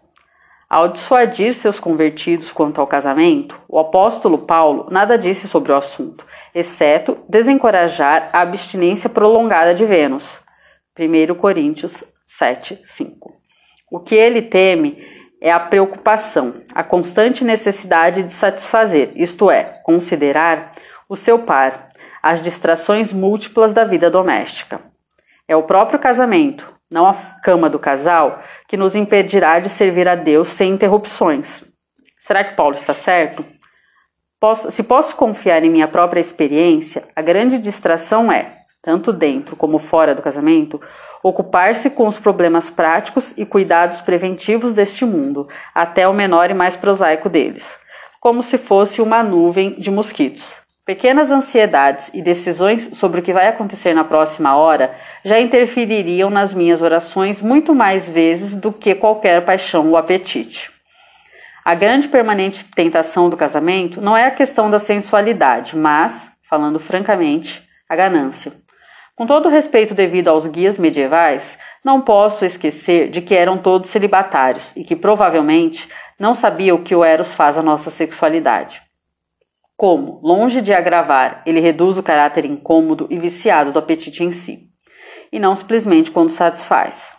Ao 0.71 0.87
dissuadir 0.87 1.53
seus 1.53 1.81
convertidos 1.81 2.53
quanto 2.53 2.81
ao 2.81 2.87
casamento, 2.87 3.61
o 3.69 3.77
apóstolo 3.77 4.39
Paulo 4.39 4.87
nada 4.89 5.19
disse 5.19 5.49
sobre 5.49 5.73
o 5.73 5.77
assunto, 5.77 6.25
exceto 6.55 7.19
desencorajar 7.29 8.31
a 8.33 8.41
abstinência 8.41 9.11
prolongada 9.11 9.75
de 9.75 9.85
Vênus. 9.85 10.39
1 10.97 11.35
Coríntios 11.35 12.05
7, 12.25 12.81
5. 12.85 13.35
O 13.91 13.99
que 13.99 14.15
ele 14.15 14.43
teme 14.43 15.16
é 15.41 15.53
a 15.53 15.61
preocupação, 15.61 16.55
a 16.75 16.83
constante 16.83 17.45
necessidade 17.45 18.23
de 18.23 18.33
satisfazer, 18.33 19.13
isto 19.15 19.51
é, 19.51 19.65
considerar 19.85 20.73
o 21.09 21.17
seu 21.17 21.39
par, 21.39 21.89
as 22.23 22.43
distrações 22.43 23.13
múltiplas 23.13 23.73
da 23.73 23.85
vida 23.85 24.11
doméstica. 24.11 24.81
É 25.47 25.55
o 25.55 25.63
próprio 25.63 25.99
casamento, 25.99 26.67
não 26.91 27.07
a 27.07 27.15
cama 27.43 27.71
do 27.71 27.79
casal, 27.79 28.43
que 28.69 28.77
nos 28.77 28.95
impedirá 28.95 29.59
de 29.59 29.69
servir 29.69 30.09
a 30.09 30.15
Deus 30.15 30.49
sem 30.49 30.73
interrupções. 30.73 31.65
Será 32.19 32.43
que 32.43 32.57
Paulo 32.57 32.75
está 32.75 32.95
certo? 32.95 33.45
Posso, 34.41 34.71
se 34.71 34.83
posso 34.83 35.15
confiar 35.17 35.63
em 35.63 35.71
minha 35.71 35.89
própria 35.89 36.21
experiência, 36.21 37.05
a 37.15 37.23
grande 37.23 37.59
distração 37.59 38.31
é, 38.33 38.57
tanto 38.83 39.13
dentro 39.13 39.57
como 39.57 39.79
fora 39.79 40.15
do 40.15 40.23
casamento, 40.23 40.81
ocupar-se 41.29 41.91
com 41.91 42.07
os 42.07 42.17
problemas 42.19 42.71
práticos 42.71 43.35
e 43.37 43.45
cuidados 43.45 44.01
preventivos 44.01 44.73
deste 44.73 45.05
mundo, 45.05 45.49
até 45.75 46.07
o 46.07 46.15
menor 46.15 46.53
e 46.53 46.55
mais 46.55 46.77
prosaico 46.77 47.29
deles, 47.29 47.69
como 48.21 48.45
se 48.45 48.57
fosse 48.57 49.03
uma 49.03 49.25
nuvem 49.25 49.75
de 49.77 49.91
mosquitos. 49.91 50.55
Pequenas 50.85 51.33
ansiedades 51.33 52.13
e 52.15 52.23
decisões 52.23 52.97
sobre 52.97 53.19
o 53.19 53.23
que 53.25 53.33
vai 53.33 53.49
acontecer 53.49 53.93
na 53.93 54.05
próxima 54.05 54.57
hora 54.57 54.95
já 55.25 55.41
interfeririam 55.41 56.31
nas 56.31 56.55
minhas 56.55 56.81
orações 56.81 57.41
muito 57.41 57.75
mais 57.75 58.09
vezes 58.09 58.55
do 58.55 58.71
que 58.71 58.95
qualquer 58.95 59.45
paixão 59.45 59.89
ou 59.89 59.97
apetite. 59.97 60.71
A 61.65 61.75
grande 61.75 62.07
permanente 62.07 62.65
tentação 62.73 63.29
do 63.29 63.37
casamento 63.37 64.01
não 64.01 64.17
é 64.17 64.27
a 64.27 64.31
questão 64.31 64.71
da 64.71 64.79
sensualidade, 64.79 65.77
mas, 65.77 66.31
falando 66.49 66.79
francamente, 66.79 67.69
a 67.89 67.97
ganância. 67.97 68.53
Com 69.17 69.27
todo 69.27 69.47
o 69.47 69.51
respeito 69.51 69.95
devido 69.95 70.29
aos 70.29 70.47
guias 70.47 70.77
medievais, 70.77 71.59
não 71.83 72.03
posso 72.03 72.45
esquecer 72.45 73.11
de 73.11 73.23
que 73.23 73.35
eram 73.35 73.57
todos 73.57 73.89
celibatários 73.89 74.77
e 74.77 74.85
que 74.85 74.95
provavelmente 74.95 75.89
não 76.19 76.35
sabiam 76.35 76.77
o 76.77 76.83
que 76.83 76.95
o 76.95 77.03
Eros 77.03 77.35
faz 77.35 77.57
à 77.57 77.63
nossa 77.63 77.91
sexualidade. 77.91 78.83
Como, 79.75 80.21
longe 80.23 80.61
de 80.61 80.75
agravar, 80.75 81.43
ele 81.47 81.61
reduz 81.61 81.97
o 81.97 82.03
caráter 82.03 82.45
incômodo 82.45 83.07
e 83.09 83.19
viciado 83.19 83.73
do 83.73 83.79
apetite 83.79 84.23
em 84.23 84.33
si, 84.33 84.69
e 85.33 85.39
não 85.39 85.57
simplesmente 85.57 86.11
quando 86.11 86.29
satisfaz. 86.29 87.17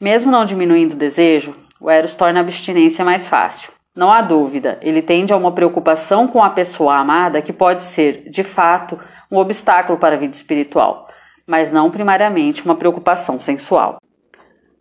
Mesmo 0.00 0.30
não 0.30 0.46
diminuindo 0.46 0.94
o 0.94 0.98
desejo, 0.98 1.54
o 1.78 1.90
Eros 1.90 2.14
torna 2.14 2.40
a 2.40 2.42
abstinência 2.42 3.04
mais 3.04 3.28
fácil. 3.28 3.75
Não 3.96 4.12
há 4.12 4.20
dúvida, 4.20 4.78
ele 4.82 5.00
tende 5.00 5.32
a 5.32 5.36
uma 5.38 5.52
preocupação 5.52 6.28
com 6.28 6.44
a 6.44 6.50
pessoa 6.50 6.96
amada 6.96 7.40
que 7.40 7.50
pode 7.50 7.80
ser, 7.80 8.28
de 8.28 8.44
fato, 8.44 9.00
um 9.32 9.38
obstáculo 9.38 9.98
para 9.98 10.16
a 10.16 10.18
vida 10.18 10.34
espiritual, 10.34 11.08
mas 11.46 11.72
não 11.72 11.90
primariamente 11.90 12.62
uma 12.62 12.76
preocupação 12.76 13.40
sensual. 13.40 13.96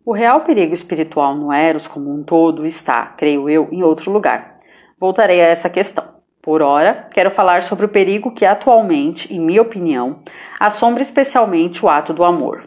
O 0.06 0.12
real 0.12 0.42
perigo 0.42 0.74
espiritual 0.74 1.34
no 1.34 1.52
Eros 1.52 1.88
como 1.88 2.14
um 2.14 2.24
todo 2.24 2.66
está, 2.66 3.06
creio 3.18 3.50
eu, 3.50 3.70
em 3.72 3.84
outro 3.84 4.12
lugar. 4.12 4.58
Voltarei 5.00 5.40
a 5.40 5.48
essa 5.48 5.70
questão. 5.70 6.16
Por 6.42 6.62
ora, 6.62 7.06
quero 7.14 7.32
falar 7.32 7.64
sobre 7.64 7.86
o 7.86 7.90
perigo 7.90 8.32
que 8.32 8.46
atualmente, 8.46 9.34
em 9.34 9.40
minha 9.40 9.62
opinião, 9.62 10.20
assombra 10.60 11.02
especialmente 11.02 11.84
o 11.84 11.90
ato 11.90 12.14
do 12.14 12.24
amor. 12.24 12.66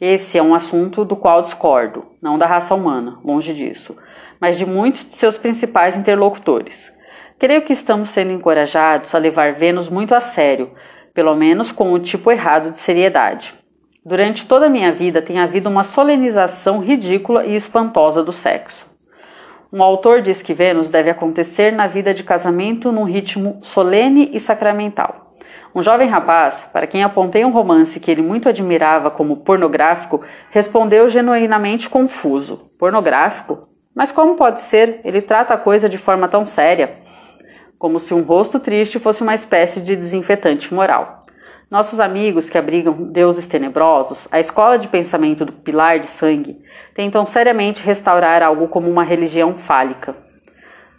Esse 0.00 0.38
é 0.38 0.42
um 0.42 0.54
assunto 0.54 1.04
do 1.04 1.16
qual 1.16 1.42
discordo, 1.42 2.06
não 2.22 2.38
da 2.38 2.46
raça 2.46 2.72
humana, 2.74 3.18
longe 3.24 3.52
disso, 3.52 3.96
mas 4.42 4.58
de 4.58 4.66
muitos 4.66 5.08
de 5.08 5.14
seus 5.14 5.38
principais 5.38 5.96
interlocutores. 5.96 6.92
Creio 7.38 7.62
que 7.62 7.72
estamos 7.72 8.08
sendo 8.08 8.32
encorajados 8.32 9.14
a 9.14 9.18
levar 9.18 9.52
Vênus 9.52 9.88
muito 9.88 10.16
a 10.16 10.20
sério, 10.20 10.72
pelo 11.14 11.32
menos 11.36 11.70
com 11.70 11.92
o 11.92 12.00
tipo 12.00 12.28
errado 12.28 12.72
de 12.72 12.80
seriedade. 12.80 13.54
Durante 14.04 14.44
toda 14.44 14.66
a 14.66 14.68
minha 14.68 14.90
vida 14.90 15.22
tem 15.22 15.38
havido 15.38 15.70
uma 15.70 15.84
solenização 15.84 16.80
ridícula 16.80 17.46
e 17.46 17.54
espantosa 17.54 18.20
do 18.20 18.32
sexo. 18.32 18.84
Um 19.72 19.80
autor 19.80 20.20
diz 20.20 20.42
que 20.42 20.52
Vênus 20.52 20.90
deve 20.90 21.08
acontecer 21.08 21.70
na 21.70 21.86
vida 21.86 22.12
de 22.12 22.24
casamento 22.24 22.90
num 22.90 23.04
ritmo 23.04 23.60
solene 23.62 24.28
e 24.32 24.40
sacramental. 24.40 25.36
Um 25.72 25.84
jovem 25.84 26.08
rapaz, 26.08 26.68
para 26.72 26.88
quem 26.88 27.04
apontei 27.04 27.44
um 27.44 27.52
romance 27.52 28.00
que 28.00 28.10
ele 28.10 28.22
muito 28.22 28.48
admirava 28.48 29.08
como 29.08 29.36
pornográfico, 29.36 30.20
respondeu 30.50 31.08
genuinamente 31.08 31.88
confuso: 31.88 32.72
Pornográfico? 32.76 33.71
Mas 33.94 34.10
como 34.10 34.36
pode 34.36 34.60
ser? 34.62 35.00
Ele 35.04 35.20
trata 35.20 35.54
a 35.54 35.58
coisa 35.58 35.88
de 35.88 35.98
forma 35.98 36.28
tão 36.28 36.46
séria. 36.46 36.98
Como 37.78 37.98
se 37.98 38.14
um 38.14 38.22
rosto 38.22 38.58
triste 38.58 38.98
fosse 38.98 39.22
uma 39.22 39.34
espécie 39.34 39.80
de 39.80 39.94
desinfetante 39.94 40.72
moral. 40.72 41.20
Nossos 41.70 42.00
amigos 42.00 42.50
que 42.50 42.58
abrigam 42.58 43.10
deuses 43.10 43.46
tenebrosos, 43.46 44.28
a 44.30 44.38
escola 44.38 44.78
de 44.78 44.88
pensamento 44.88 45.44
do 45.44 45.52
pilar 45.52 45.98
de 45.98 46.06
sangue, 46.06 46.60
tentam 46.94 47.24
seriamente 47.24 47.82
restaurar 47.82 48.42
algo 48.42 48.68
como 48.68 48.90
uma 48.90 49.02
religião 49.02 49.54
fálica. 49.54 50.14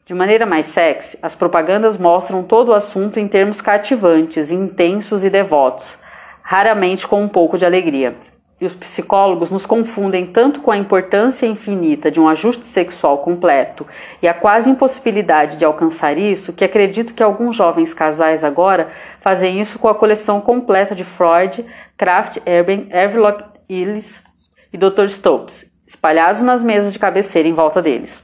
De 0.06 0.14
maneira 0.14 0.46
mais 0.46 0.66
sexy, 0.66 1.18
as 1.22 1.36
propagandas 1.36 1.96
mostram 1.96 2.44
todo 2.44 2.70
o 2.70 2.74
assunto 2.74 3.20
em 3.20 3.28
termos 3.28 3.62
cativantes, 3.62 4.52
intensos 4.52 5.24
e 5.24 5.30
devotos, 5.30 5.98
raramente 6.42 7.08
com 7.08 7.22
um 7.22 7.30
pouco 7.30 7.58
de 7.58 7.66
alegria. 7.66 8.33
E 8.63 8.65
os 8.65 8.74
psicólogos 8.74 9.51
nos 9.51 9.65
confundem 9.65 10.25
tanto 10.25 10.62
com 10.62 10.72
a 10.72 10.77
importância 10.77 11.46
infinita 11.46 12.10
de 12.10 12.17
um 12.17 12.29
ajuste 12.29 12.65
sexual 12.65 13.17
completo 13.17 13.86
e 14.22 14.27
a 14.27 14.34
quase 14.34 14.70
impossibilidade 14.70 15.58
de 15.58 15.65
alcançar 15.65 16.17
isso, 16.17 16.53
que 16.53 16.63
acredito 16.63 17.13
que 17.13 17.22
alguns 17.22 17.58
jovens 17.58 17.93
casais 17.93 18.41
agora 18.41 18.89
fazem 19.20 19.60
isso 19.60 19.77
com 19.77 19.89
a 19.89 19.93
coleção 19.93 20.39
completa 20.39 20.96
de 20.96 21.03
Freud, 21.03 21.65
Kraft, 21.98 22.38
Erben, 22.46 22.88
Everlock 22.89 23.43
Illes 23.67 24.24
e 24.72 24.77
Dr. 24.77 25.10
Stopes, 25.10 25.70
espalhados 25.86 26.39
nas 26.39 26.63
mesas 26.63 26.93
de 26.93 27.00
cabeceira 27.00 27.50
em 27.50 27.53
volta 27.53 27.82
deles. 27.82 28.24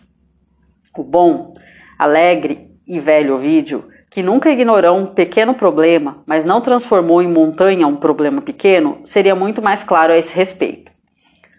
O 0.97 1.03
bom, 1.03 1.51
alegre 1.97 2.71
e 2.87 2.97
velho 2.97 3.35
Ovídio, 3.35 3.88
que 4.09 4.23
nunca 4.23 4.49
ignorou 4.49 4.97
um 4.97 5.05
pequeno 5.05 5.53
problema, 5.53 6.23
mas 6.25 6.43
não 6.43 6.61
transformou 6.61 7.21
em 7.21 7.27
montanha 7.27 7.85
um 7.85 7.95
problema 7.95 8.41
pequeno, 8.41 8.99
seria 9.03 9.35
muito 9.35 9.61
mais 9.61 9.83
claro 9.83 10.13
a 10.13 10.17
esse 10.17 10.35
respeito. 10.35 10.91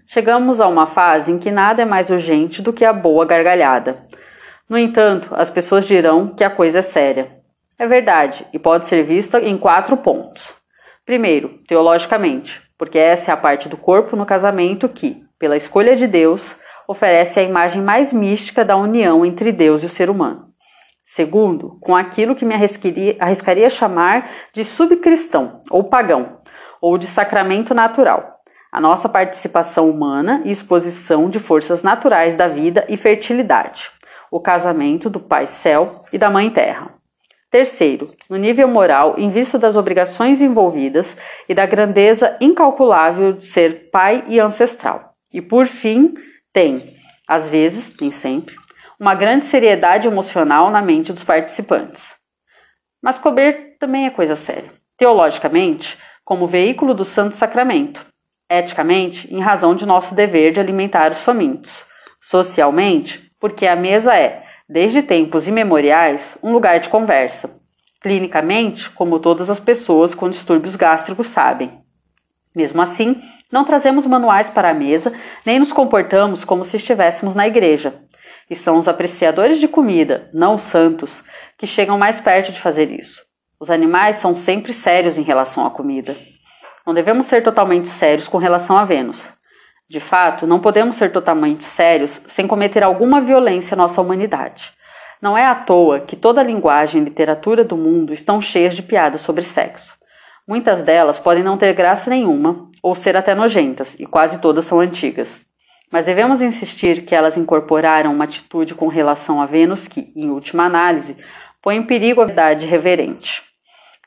Chegamos 0.07 0.61
a 0.61 0.67
uma 0.67 0.87
fase 0.87 1.31
em 1.31 1.39
que 1.39 1.53
nada 1.53 1.83
é 1.83 1.85
mais 1.85 2.11
urgente 2.11 2.61
do 2.61 2.73
que 2.73 2.85
a 2.85 2.93
boa 2.93 3.25
gargalhada. 3.25 4.05
No 4.69 4.77
entanto, 4.77 5.29
as 5.33 5.49
pessoas 5.49 5.87
dirão 5.87 6.27
que 6.27 6.43
a 6.43 6.51
coisa 6.51 6.81
é 6.81 6.83
séria. 6.83 7.31
É 7.79 7.87
verdade, 7.87 8.45
e 8.53 8.59
pode 8.59 8.89
ser 8.89 9.05
vista 9.05 9.41
em 9.41 9.57
quatro 9.57 9.97
pontos. 9.97 10.53
Primeiro, 11.07 11.55
teologicamente, 11.69 12.61
porque 12.77 12.99
essa 12.99 13.31
é 13.31 13.35
a 13.35 13.37
parte 13.37 13.69
do 13.69 13.77
corpo 13.77 14.17
no 14.17 14.27
casamento 14.27 14.89
que, 14.89 15.23
pela 15.39 15.57
escolha 15.57 15.95
de 15.95 16.07
Deus, 16.07 16.57
oferece 16.89 17.39
a 17.39 17.43
imagem 17.45 17.81
mais 17.81 18.13
mística 18.13 18.65
da 18.65 18.77
união 18.77 19.25
entre 19.25 19.53
Deus 19.53 19.83
e 19.83 19.87
o 19.87 19.91
ser 19.91 20.11
humano. 20.11 20.50
Segundo, 21.03 21.79
com 21.81 21.97
aquilo 21.97 22.35
que 22.35 22.45
me 22.45 22.55
arriscaria, 22.55 23.17
arriscaria 23.19 23.69
chamar 23.69 24.29
de 24.53 24.65
subcristão 24.65 25.61
ou 25.71 25.85
pagão, 25.85 26.39
ou 26.81 26.97
de 26.97 27.07
sacramento 27.07 27.75
natural, 27.75 28.41
a 28.73 28.81
nossa 28.81 29.09
participação 29.09 29.91
humana 29.91 30.43
e 30.45 30.51
exposição 30.51 31.29
de 31.29 31.39
forças 31.39 31.83
naturais 31.83 32.37
da 32.37 32.49
vida 32.49 32.87
e 32.89 32.97
fertilidade, 32.97 33.91
o 34.31 34.41
casamento 34.41 35.11
do 35.11 35.21
Pai 35.21 35.47
Céu 35.47 36.05
e 36.13 36.19
da 36.19 36.31
Mãe 36.31 36.51
Terra. 36.51 36.95
Terceiro, 37.51 38.09
no 38.29 38.37
nível 38.37 38.69
moral, 38.69 39.17
em 39.19 39.29
vista 39.29 39.59
das 39.59 39.75
obrigações 39.75 40.41
envolvidas 40.41 41.17
e 41.49 41.55
da 41.55 41.67
grandeza 41.67 42.37
incalculável 42.41 43.33
de 43.33 43.45
ser 43.45 43.91
pai 43.91 44.25
e 44.29 44.39
ancestral. 44.39 45.15
E 45.33 45.43
por 45.43 45.67
fim, 45.67 46.15
tem 46.53 46.77
às 47.31 47.49
vezes, 47.49 47.95
nem 48.01 48.11
sempre, 48.11 48.57
uma 49.01 49.15
grande 49.15 49.47
seriedade 49.47 50.07
emocional 50.07 50.71
na 50.71 50.83
mente 50.83 51.11
dos 51.11 51.25
participantes. 51.25 52.13
Mas 53.03 53.17
comer 53.17 53.79
também 53.81 54.05
é 54.05 54.11
coisa 54.11 54.37
séria. 54.37 54.71
Teologicamente, 54.99 55.99
como 56.23 56.47
veículo 56.47 56.93
do 56.93 57.07
Santo 57.07 57.35
Sacramento. 57.35 58.05
Eticamente, 58.47 59.33
em 59.33 59.41
razão 59.41 59.75
de 59.75 59.87
nosso 59.87 60.15
dever 60.15 60.53
de 60.53 60.61
alimentar 60.61 61.11
os 61.13 61.21
famintos. 61.21 61.87
Socialmente, 62.21 63.33
porque 63.41 63.67
a 63.67 63.75
mesa 63.75 64.15
é, 64.15 64.45
desde 64.69 65.01
tempos 65.01 65.49
imemoriais, 65.49 66.37
um 66.43 66.53
lugar 66.53 66.79
de 66.79 66.91
conversa. 66.91 67.59
Clinicamente, 68.03 68.91
como 68.91 69.19
todas 69.19 69.49
as 69.49 69.59
pessoas 69.59 70.15
com 70.15 70.29
distúrbios 70.29 70.77
gástricos 70.77 71.29
sabem. 71.29 71.81
Mesmo 72.55 72.83
assim, 72.83 73.23
não 73.51 73.65
trazemos 73.65 74.05
manuais 74.05 74.51
para 74.51 74.71
a 74.71 74.75
mesa, 74.75 75.15
nem 75.47 75.59
nos 75.59 75.73
comportamos 75.73 76.45
como 76.45 76.67
se 76.67 76.77
estivéssemos 76.77 77.35
na 77.35 77.47
igreja. 77.49 77.95
E 78.51 78.57
são 78.57 78.79
os 78.79 78.89
apreciadores 78.89 79.61
de 79.61 79.69
comida, 79.69 80.29
não 80.35 80.57
os 80.57 80.63
santos, 80.63 81.23
que 81.57 81.67
chegam 81.67 81.97
mais 81.97 82.21
perto 82.21 82.51
de 82.51 82.61
fazer 82.61 82.91
isso. 82.91 83.23
Os 83.61 83.71
animais 83.71 84.17
são 84.17 84.37
sempre 84.37 84.73
sérios 84.73 85.17
em 85.17 85.23
relação 85.23 85.65
à 85.65 85.71
comida. 85.71 86.17
Não 86.87 86.93
devemos 86.93 87.27
ser 87.27 87.43
totalmente 87.43 87.87
sérios 87.87 88.27
com 88.27 88.39
relação 88.39 88.77
a 88.77 88.85
Vênus. 88.85 89.33
De 89.89 90.01
fato, 90.01 90.47
não 90.47 90.59
podemos 90.59 90.97
ser 90.97 91.13
totalmente 91.13 91.63
sérios 91.63 92.23
sem 92.27 92.47
cometer 92.47 92.83
alguma 92.83 93.21
violência 93.21 93.75
à 93.75 93.77
nossa 93.77 94.01
humanidade. 94.01 94.73
Não 95.21 95.37
é 95.37 95.45
à 95.45 95.55
toa 95.55 96.01
que 96.01 96.17
toda 96.17 96.41
a 96.41 96.45
linguagem 96.45 97.03
e 97.03 97.05
literatura 97.05 97.63
do 97.63 97.77
mundo 97.77 98.13
estão 98.13 98.41
cheias 98.41 98.75
de 98.75 98.83
piadas 98.83 99.21
sobre 99.21 99.45
sexo. 99.45 99.95
Muitas 100.49 100.83
delas 100.83 101.19
podem 101.19 101.45
não 101.45 101.59
ter 101.59 101.75
graça 101.75 102.09
nenhuma 102.09 102.69
ou 102.83 102.95
ser 102.95 103.17
até 103.17 103.35
nojentas, 103.35 103.95
e 104.01 104.07
quase 104.07 104.39
todas 104.39 104.65
são 104.65 104.81
antigas. 104.81 105.50
Mas 105.91 106.07
devemos 106.07 106.41
insistir 106.41 107.05
que 107.05 107.15
elas 107.15 107.37
incorporaram 107.37 108.13
uma 108.13 108.25
atitude 108.25 108.75
com 108.75 108.87
relação 108.87 109.43
a 109.43 109.47
Vênus 109.47 109.89
que, 109.89 110.13
em 110.15 110.31
última 110.31 110.65
análise, 110.65 111.17
põe 111.61 111.77
em 111.77 111.83
perigo 111.83 112.21
a 112.21 112.27
verdade 112.27 112.67
reverente. 112.67 113.43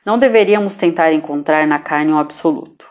Não 0.05 0.17
deveríamos 0.17 0.75
tentar 0.75 1.11
encontrar 1.13 1.67
na 1.67 1.79
carne 1.79 2.11
um 2.11 2.17
absoluto. 2.17 2.85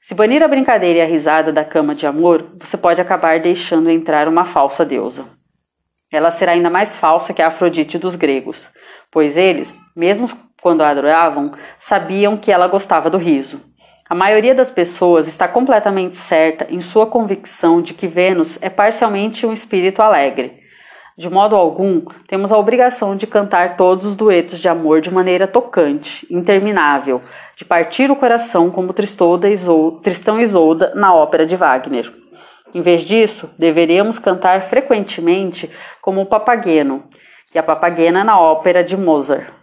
Se 0.00 0.14
banir 0.14 0.42
a 0.42 0.48
brincadeira 0.48 0.98
e 0.98 1.02
a 1.02 1.06
risada 1.06 1.52
da 1.52 1.64
cama 1.64 1.94
de 1.94 2.06
amor, 2.06 2.54
você 2.58 2.76
pode 2.76 3.00
acabar 3.00 3.38
deixando 3.38 3.90
entrar 3.90 4.26
uma 4.26 4.44
falsa 4.44 4.84
deusa. 4.84 5.26
Ela 6.10 6.30
será 6.30 6.52
ainda 6.52 6.68
mais 6.68 6.96
falsa 6.96 7.32
que 7.32 7.40
a 7.40 7.48
Afrodite 7.48 7.98
dos 7.98 8.16
gregos, 8.16 8.68
pois 9.10 9.36
eles, 9.36 9.74
mesmo 9.94 10.28
quando 10.60 10.82
a 10.82 10.90
adoravam, 10.90 11.52
sabiam 11.78 12.36
que 12.36 12.52
ela 12.52 12.68
gostava 12.68 13.08
do 13.08 13.16
riso. 13.16 13.60
A 14.12 14.14
maioria 14.14 14.54
das 14.54 14.70
pessoas 14.70 15.26
está 15.26 15.48
completamente 15.48 16.16
certa 16.16 16.66
em 16.68 16.82
sua 16.82 17.06
convicção 17.06 17.80
de 17.80 17.94
que 17.94 18.06
Vênus 18.06 18.58
é 18.60 18.68
parcialmente 18.68 19.46
um 19.46 19.54
espírito 19.54 20.02
alegre. 20.02 20.52
De 21.16 21.30
modo 21.30 21.56
algum, 21.56 22.02
temos 22.28 22.52
a 22.52 22.58
obrigação 22.58 23.16
de 23.16 23.26
cantar 23.26 23.74
todos 23.74 24.04
os 24.04 24.14
duetos 24.14 24.58
de 24.58 24.68
amor 24.68 25.00
de 25.00 25.10
maneira 25.10 25.46
tocante, 25.46 26.26
interminável, 26.30 27.22
de 27.56 27.64
partir 27.64 28.10
o 28.10 28.16
coração 28.16 28.70
como 28.70 28.92
Tristão 28.92 29.40
e 30.38 30.42
Isolda 30.42 30.92
na 30.94 31.14
ópera 31.14 31.46
de 31.46 31.56
Wagner. 31.56 32.12
Em 32.74 32.82
vez 32.82 33.00
disso, 33.06 33.48
deveríamos 33.58 34.18
cantar 34.18 34.60
frequentemente 34.60 35.70
como 36.02 36.20
o 36.20 36.26
Papageno 36.26 37.04
e 37.54 37.58
a 37.58 37.62
Papagena 37.62 38.22
na 38.22 38.38
ópera 38.38 38.84
de 38.84 38.94
Mozart. 38.94 39.61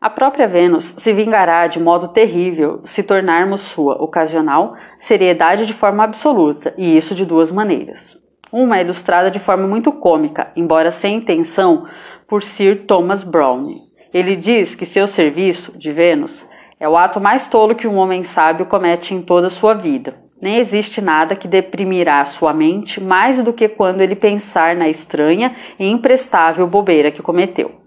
A 0.00 0.08
própria 0.08 0.48
Vênus 0.48 0.94
se 0.96 1.12
vingará 1.12 1.66
de 1.66 1.78
modo 1.78 2.08
terrível 2.08 2.80
se 2.82 3.02
tornarmos 3.02 3.60
sua 3.60 4.02
ocasional 4.02 4.74
seriedade 4.98 5.66
de 5.66 5.74
forma 5.74 6.02
absoluta, 6.02 6.72
e 6.78 6.96
isso 6.96 7.14
de 7.14 7.26
duas 7.26 7.52
maneiras. 7.52 8.16
Uma 8.50 8.78
é 8.78 8.80
ilustrada 8.80 9.30
de 9.30 9.38
forma 9.38 9.66
muito 9.66 9.92
cômica, 9.92 10.50
embora 10.56 10.90
sem 10.90 11.16
intenção, 11.16 11.86
por 12.26 12.42
Sir 12.42 12.86
Thomas 12.86 13.22
Browne. 13.22 13.82
Ele 14.10 14.36
diz 14.36 14.74
que 14.74 14.86
seu 14.86 15.06
serviço, 15.06 15.76
de 15.76 15.92
Vênus, 15.92 16.46
é 16.80 16.88
o 16.88 16.96
ato 16.96 17.20
mais 17.20 17.46
tolo 17.46 17.74
que 17.74 17.86
um 17.86 17.98
homem 17.98 18.22
sábio 18.22 18.64
comete 18.64 19.14
em 19.14 19.20
toda 19.20 19.48
a 19.48 19.50
sua 19.50 19.74
vida. 19.74 20.14
Nem 20.40 20.56
existe 20.56 21.02
nada 21.02 21.36
que 21.36 21.46
deprimirá 21.46 22.24
sua 22.24 22.54
mente 22.54 23.02
mais 23.02 23.44
do 23.44 23.52
que 23.52 23.68
quando 23.68 24.00
ele 24.00 24.16
pensar 24.16 24.74
na 24.74 24.88
estranha 24.88 25.54
e 25.78 25.86
imprestável 25.86 26.66
bobeira 26.66 27.10
que 27.10 27.20
cometeu. 27.20 27.79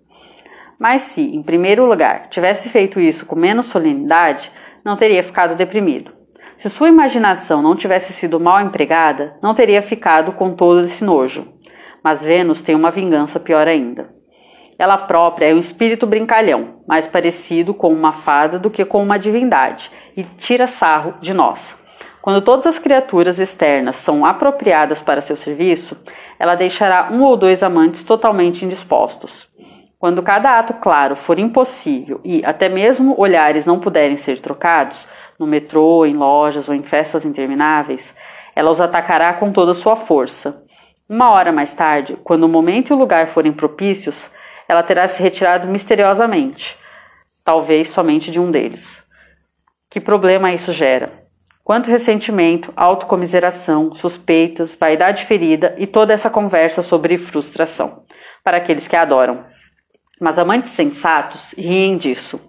Mas 0.84 1.04
se, 1.04 1.22
em 1.22 1.42
primeiro 1.42 1.86
lugar, 1.86 2.28
tivesse 2.30 2.68
feito 2.68 3.00
isso 3.00 3.26
com 3.26 3.38
menos 3.38 3.68
solenidade, 3.68 4.52
não 4.84 4.98
teria 4.98 5.24
ficado 5.24 5.56
deprimido. 5.56 6.12
Se 6.58 6.70
sua 6.70 6.90
imaginação 6.90 7.62
não 7.62 7.74
tivesse 7.74 8.12
sido 8.12 8.38
mal 8.38 8.60
empregada, 8.60 9.38
não 9.42 9.54
teria 9.54 9.82
ficado 9.82 10.34
com 10.34 10.54
todo 10.54 10.82
esse 10.82 11.02
nojo. 11.02 11.48
Mas 12.04 12.22
Vênus 12.22 12.62
tem 12.62 12.76
uma 12.76 12.92
vingança 12.92 13.40
pior 13.40 13.66
ainda. 13.66 14.10
Ela 14.78 14.98
própria 14.98 15.46
é 15.46 15.54
um 15.54 15.58
espírito 15.58 16.06
brincalhão, 16.06 16.82
mais 16.86 17.08
parecido 17.08 17.74
com 17.74 17.88
uma 17.88 18.12
fada 18.12 18.60
do 18.60 18.70
que 18.70 18.84
com 18.84 19.02
uma 19.02 19.18
divindade, 19.18 19.90
e 20.18 20.24
tira 20.24 20.68
sarro 20.68 21.14
de 21.22 21.34
nós. 21.34 21.74
Quando 22.22 22.42
todas 22.42 22.66
as 22.68 22.78
criaturas 22.78 23.40
externas 23.40 23.96
são 23.96 24.26
apropriadas 24.26 25.02
para 25.02 25.22
seu 25.22 25.38
serviço, 25.38 25.98
ela 26.38 26.56
deixará 26.56 27.10
um 27.10 27.24
ou 27.24 27.38
dois 27.38 27.64
amantes 27.64 28.04
totalmente 28.04 28.66
indispostos. 28.66 29.48
Quando 30.04 30.22
cada 30.22 30.60
ato 30.60 30.74
claro 30.74 31.16
for 31.16 31.40
impossível 31.40 32.20
e 32.26 32.44
até 32.44 32.68
mesmo 32.68 33.16
olhares 33.18 33.66
não 33.66 33.80
puderem 33.80 34.18
ser 34.18 34.42
trocados, 34.42 35.08
no 35.40 35.48
metrô, 35.48 36.06
em 36.06 36.14
lojas 36.14 36.68
ou 36.68 36.76
em 36.76 36.84
festas 36.84 37.24
intermináveis, 37.24 38.14
ela 38.54 38.70
os 38.70 38.82
atacará 38.82 39.34
com 39.36 39.54
toda 39.54 39.72
a 39.72 39.74
sua 39.74 39.96
força. 39.96 40.62
Uma 41.08 41.32
hora 41.32 41.54
mais 41.54 41.74
tarde, 41.74 42.18
quando 42.22 42.44
o 42.44 42.50
momento 42.50 42.90
e 42.90 42.94
o 42.94 42.98
lugar 42.98 43.28
forem 43.28 43.54
propícios, 43.54 44.30
ela 44.68 44.84
terá 44.84 45.08
se 45.08 45.24
retirado 45.24 45.70
misteriosamente, 45.70 46.78
talvez 47.46 47.88
somente 47.88 48.30
de 48.30 48.42
um 48.42 48.52
deles. 48.52 49.02
Que 49.90 50.02
problema 50.02 50.52
isso 50.52 50.74
gera? 50.74 51.14
Quanto 51.64 51.90
ressentimento, 51.90 52.74
autocomiseração, 52.76 53.96
suspeitas, 53.96 54.76
vaidade 54.76 55.24
ferida 55.24 55.74
e 55.78 55.88
toda 55.88 56.12
essa 56.12 56.30
conversa 56.30 56.84
sobre 56.84 57.18
frustração 57.18 58.04
para 58.44 58.58
aqueles 58.58 58.86
que 58.86 58.98
a 58.98 59.04
adoram. 59.04 59.53
Mas 60.24 60.40
amantes 60.40 60.72
sensatos 60.72 61.54
riem 61.58 61.98
disso. 61.98 62.40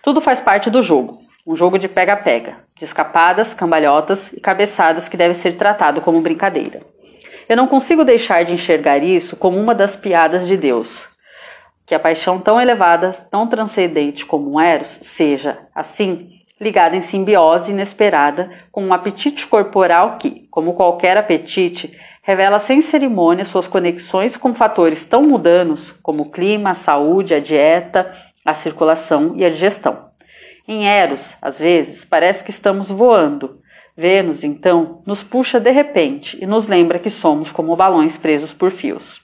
Tudo 0.00 0.20
faz 0.20 0.40
parte 0.40 0.70
do 0.70 0.84
jogo, 0.84 1.18
um 1.44 1.56
jogo 1.56 1.80
de 1.80 1.88
pega-pega, 1.88 2.58
de 2.78 2.84
escapadas, 2.84 3.52
cambalhotas 3.52 4.32
e 4.32 4.40
cabeçadas 4.40 5.08
que 5.08 5.16
deve 5.16 5.34
ser 5.34 5.56
tratado 5.56 6.00
como 6.00 6.20
brincadeira. 6.20 6.82
Eu 7.48 7.56
não 7.56 7.66
consigo 7.66 8.04
deixar 8.04 8.44
de 8.44 8.52
enxergar 8.52 8.98
isso 8.98 9.34
como 9.34 9.58
uma 9.58 9.74
das 9.74 9.96
piadas 9.96 10.46
de 10.46 10.56
Deus, 10.56 11.08
que 11.84 11.92
a 11.92 11.98
paixão 11.98 12.38
tão 12.38 12.60
elevada, 12.60 13.26
tão 13.32 13.48
transcendente 13.48 14.24
como 14.24 14.52
um 14.52 14.60
Eros, 14.60 15.00
seja, 15.02 15.58
assim, 15.74 16.30
ligada 16.60 16.94
em 16.94 17.00
simbiose 17.00 17.72
inesperada 17.72 18.48
com 18.70 18.84
um 18.84 18.94
apetite 18.94 19.44
corporal 19.48 20.18
que, 20.18 20.46
como 20.52 20.74
qualquer 20.74 21.16
apetite, 21.16 21.98
revela 22.24 22.58
sem 22.58 22.80
cerimônia 22.80 23.44
suas 23.44 23.66
conexões 23.66 24.34
com 24.34 24.54
fatores 24.54 25.04
tão 25.04 25.22
mudanos 25.22 25.92
como 26.02 26.22
o 26.22 26.30
clima, 26.30 26.70
a 26.70 26.74
saúde, 26.74 27.34
a 27.34 27.38
dieta, 27.38 28.12
a 28.42 28.54
circulação 28.54 29.34
e 29.36 29.44
a 29.44 29.50
digestão. 29.50 30.06
Em 30.66 30.86
Eros, 30.86 31.34
às 31.40 31.58
vezes, 31.58 32.02
parece 32.02 32.42
que 32.42 32.50
estamos 32.50 32.88
voando. 32.88 33.60
Vênus, 33.94 34.42
então, 34.42 35.02
nos 35.06 35.22
puxa 35.22 35.60
de 35.60 35.70
repente 35.70 36.38
e 36.42 36.46
nos 36.46 36.66
lembra 36.66 36.98
que 36.98 37.10
somos 37.10 37.52
como 37.52 37.76
balões 37.76 38.16
presos 38.16 38.54
por 38.54 38.70
fios. 38.70 39.22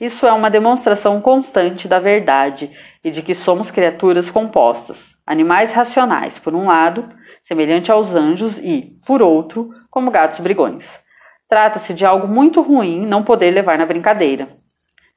Isso 0.00 0.26
é 0.26 0.32
uma 0.32 0.50
demonstração 0.50 1.20
constante 1.20 1.86
da 1.86 2.00
verdade 2.00 2.70
e 3.04 3.10
de 3.10 3.20
que 3.20 3.34
somos 3.34 3.70
criaturas 3.70 4.30
compostas, 4.30 5.14
animais 5.26 5.74
racionais, 5.74 6.38
por 6.38 6.54
um 6.54 6.66
lado, 6.66 7.04
semelhante 7.42 7.92
aos 7.92 8.14
anjos, 8.14 8.58
e, 8.58 8.94
por 9.06 9.20
outro, 9.20 9.68
como 9.90 10.10
gatos 10.10 10.40
brigões. 10.40 11.03
Trata-se 11.48 11.94
de 11.94 12.04
algo 12.04 12.26
muito 12.26 12.62
ruim 12.62 13.06
não 13.06 13.22
poder 13.22 13.50
levar 13.50 13.78
na 13.78 13.86
brincadeira. 13.86 14.48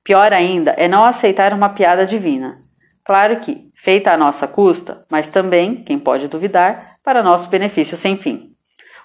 Pior 0.04 0.32
ainda 0.32 0.72
é 0.72 0.88
não 0.88 1.04
aceitar 1.04 1.54
uma 1.54 1.70
piada 1.70 2.06
divina. 2.06 2.56
Claro 3.04 3.40
que, 3.40 3.70
feita 3.76 4.12
à 4.12 4.18
nossa 4.18 4.48
custa, 4.48 5.02
mas 5.10 5.30
também, 5.30 5.78
quem 5.78 5.98
pode 5.98 6.28
duvidar, 6.28 6.96
para 7.04 7.24
nosso 7.24 7.50
benefício 7.50 7.96
sem 7.96 8.18
fim. 8.18 8.52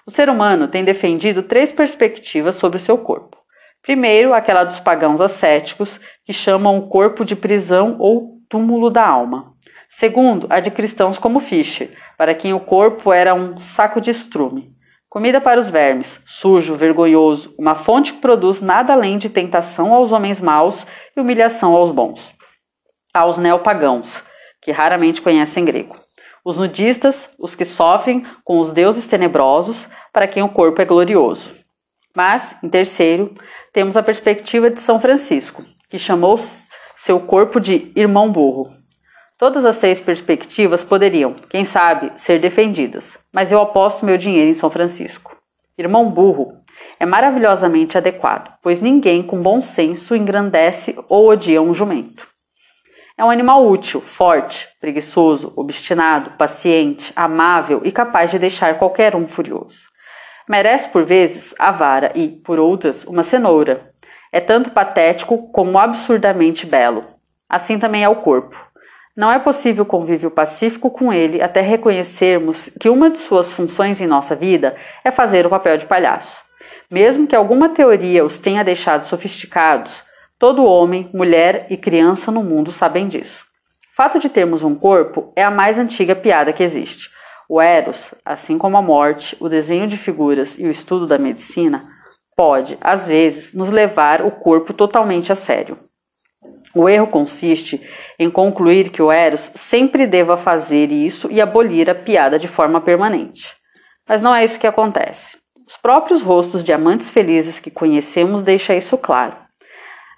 O 0.05 0.11
ser 0.11 0.27
humano 0.29 0.67
tem 0.67 0.83
defendido 0.83 1.43
três 1.43 1.71
perspectivas 1.71 2.57
sobre 2.57 2.77
o 2.77 2.81
seu 2.81 2.97
corpo. 2.97 3.37
Primeiro, 3.81 4.33
aquela 4.33 4.63
dos 4.63 4.79
pagãos 4.79 5.21
ascéticos, 5.21 5.99
que 6.25 6.33
chamam 6.33 6.77
o 6.77 6.87
corpo 6.87 7.23
de 7.23 7.35
prisão 7.35 7.97
ou 7.99 8.39
túmulo 8.49 8.89
da 8.89 9.05
alma. 9.05 9.53
Segundo, 9.89 10.47
a 10.49 10.59
de 10.59 10.71
cristãos 10.71 11.17
como 11.17 11.39
Fischer, 11.39 11.91
para 12.17 12.33
quem 12.33 12.53
o 12.53 12.59
corpo 12.59 13.13
era 13.13 13.33
um 13.33 13.57
saco 13.57 14.01
de 14.01 14.09
estrume. 14.09 14.73
Comida 15.13 15.39
para 15.39 15.59
os 15.59 15.69
vermes, 15.69 16.19
sujo, 16.25 16.75
vergonhoso, 16.75 17.53
uma 17.55 17.75
fonte 17.75 18.13
que 18.13 18.19
produz 18.19 18.61
nada 18.61 18.93
além 18.93 19.19
de 19.19 19.29
tentação 19.29 19.93
aos 19.93 20.11
homens 20.11 20.39
maus 20.39 20.83
e 21.15 21.21
humilhação 21.21 21.75
aos 21.75 21.91
bons. 21.91 22.33
Aos 23.13 23.37
neopagãos, 23.37 24.23
que 24.59 24.71
raramente 24.71 25.21
conhecem 25.21 25.65
grego. 25.65 25.95
Os 26.43 26.57
nudistas, 26.57 27.31
os 27.37 27.53
que 27.53 27.63
sofrem 27.63 28.25
com 28.43 28.59
os 28.59 28.71
deuses 28.71 29.05
tenebrosos, 29.05 29.87
para 30.11 30.27
quem 30.27 30.41
o 30.41 30.49
corpo 30.49 30.81
é 30.81 30.85
glorioso. 30.85 31.53
Mas, 32.15 32.55
em 32.63 32.67
terceiro, 32.67 33.35
temos 33.71 33.95
a 33.95 34.01
perspectiva 34.01 34.71
de 34.71 34.81
São 34.81 34.99
Francisco, 34.99 35.63
que 35.91 35.99
chamou 35.99 36.39
seu 36.95 37.19
corpo 37.19 37.59
de 37.59 37.91
irmão 37.95 38.31
burro. 38.31 38.73
Todas 39.43 39.65
as 39.65 39.77
três 39.77 39.99
perspectivas 39.99 40.85
poderiam, 40.85 41.35
quem 41.49 41.65
sabe, 41.65 42.13
ser 42.15 42.39
defendidas, 42.39 43.19
mas 43.29 43.51
eu 43.51 43.59
aposto 43.59 44.05
meu 44.05 44.17
dinheiro 44.17 44.49
em 44.49 44.53
São 44.53 44.69
Francisco. 44.69 45.35
Irmão 45.77 46.09
burro 46.09 46.61
é 46.97 47.05
maravilhosamente 47.05 47.97
adequado, 47.97 48.53
pois 48.61 48.79
ninguém 48.79 49.21
com 49.21 49.41
bom 49.41 49.59
senso 49.59 50.15
engrandece 50.15 50.97
ou 51.09 51.27
odia 51.27 51.61
um 51.61 51.73
jumento. 51.73 52.25
É 53.17 53.25
um 53.25 53.29
animal 53.29 53.67
útil, 53.67 53.99
forte, 53.99 54.69
preguiçoso, 54.79 55.51
obstinado, 55.57 56.37
paciente, 56.37 57.11
amável 57.13 57.81
e 57.83 57.91
capaz 57.91 58.31
de 58.31 58.39
deixar 58.39 58.79
qualquer 58.79 59.13
um 59.13 59.27
furioso. 59.27 59.89
Merece 60.47 60.87
por 60.87 61.03
vezes 61.03 61.53
a 61.59 61.69
vara 61.69 62.13
e, 62.15 62.29
por 62.29 62.59
outras, 62.59 63.03
uma 63.03 63.23
cenoura. 63.23 63.91
É 64.31 64.39
tanto 64.39 64.71
patético 64.71 65.51
como 65.51 65.77
absurdamente 65.77 66.65
belo. 66.65 67.03
Assim 67.49 67.77
também 67.77 68.05
é 68.05 68.07
o 68.07 68.21
corpo. 68.21 68.71
Não 69.15 69.31
é 69.31 69.37
possível 69.37 69.85
convívio 69.85 70.31
pacífico 70.31 70.89
com 70.89 71.13
ele 71.13 71.39
até 71.39 71.61
reconhecermos 71.61 72.71
que 72.79 72.89
uma 72.89 73.11
de 73.11 73.19
suas 73.19 73.51
funções 73.51 74.01
em 74.01 74.07
nossa 74.07 74.35
vida 74.35 74.75
é 75.03 75.11
fazer 75.11 75.45
o 75.45 75.49
papel 75.51 75.77
de 75.77 75.85
palhaço. 75.85 76.41
Mesmo 76.89 77.27
que 77.27 77.35
alguma 77.35 77.69
teoria 77.69 78.25
os 78.25 78.39
tenha 78.39 78.63
deixado 78.63 79.05
sofisticados, 79.05 80.03
todo 80.39 80.65
homem, 80.65 81.11
mulher 81.13 81.67
e 81.69 81.77
criança 81.77 82.31
no 82.31 82.41
mundo 82.41 82.71
sabem 82.71 83.07
disso. 83.07 83.45
O 83.91 83.95
fato 83.95 84.17
de 84.17 84.29
termos 84.29 84.63
um 84.63 84.73
corpo 84.73 85.31
é 85.35 85.43
a 85.43 85.51
mais 85.51 85.77
antiga 85.77 86.15
piada 86.15 86.51
que 86.51 86.63
existe. 86.63 87.11
O 87.47 87.61
Eros, 87.61 88.15
assim 88.25 88.57
como 88.57 88.77
a 88.77 88.81
morte, 88.81 89.37
o 89.39 89.47
desenho 89.47 89.87
de 89.87 89.95
figuras 89.95 90.57
e 90.57 90.65
o 90.65 90.71
estudo 90.71 91.05
da 91.05 91.19
medicina, 91.19 91.83
pode, 92.35 92.79
às 92.81 93.05
vezes, 93.05 93.53
nos 93.53 93.69
levar 93.69 94.25
o 94.25 94.31
corpo 94.31 94.73
totalmente 94.73 95.31
a 95.31 95.35
sério. 95.35 95.77
O 96.75 96.89
erro 96.89 97.07
consiste 97.07 97.81
em 98.17 98.29
concluir 98.29 98.89
que 98.89 99.01
o 99.01 99.11
Eros 99.11 99.51
sempre 99.53 100.07
deva 100.07 100.35
fazer 100.35 100.91
isso 100.91 101.29
e 101.31 101.39
abolir 101.39 101.89
a 101.89 101.95
piada 101.95 102.39
de 102.39 102.47
forma 102.47 102.81
permanente. 102.81 103.55
Mas 104.07 104.21
não 104.21 104.33
é 104.33 104.43
isso 104.43 104.59
que 104.59 104.67
acontece. 104.67 105.37
Os 105.67 105.77
próprios 105.77 106.21
rostos 106.21 106.63
de 106.63 106.73
amantes 106.73 107.09
felizes 107.09 107.59
que 107.59 107.71
conhecemos 107.71 108.43
deixam 108.43 108.75
isso 108.75 108.97
claro. 108.97 109.37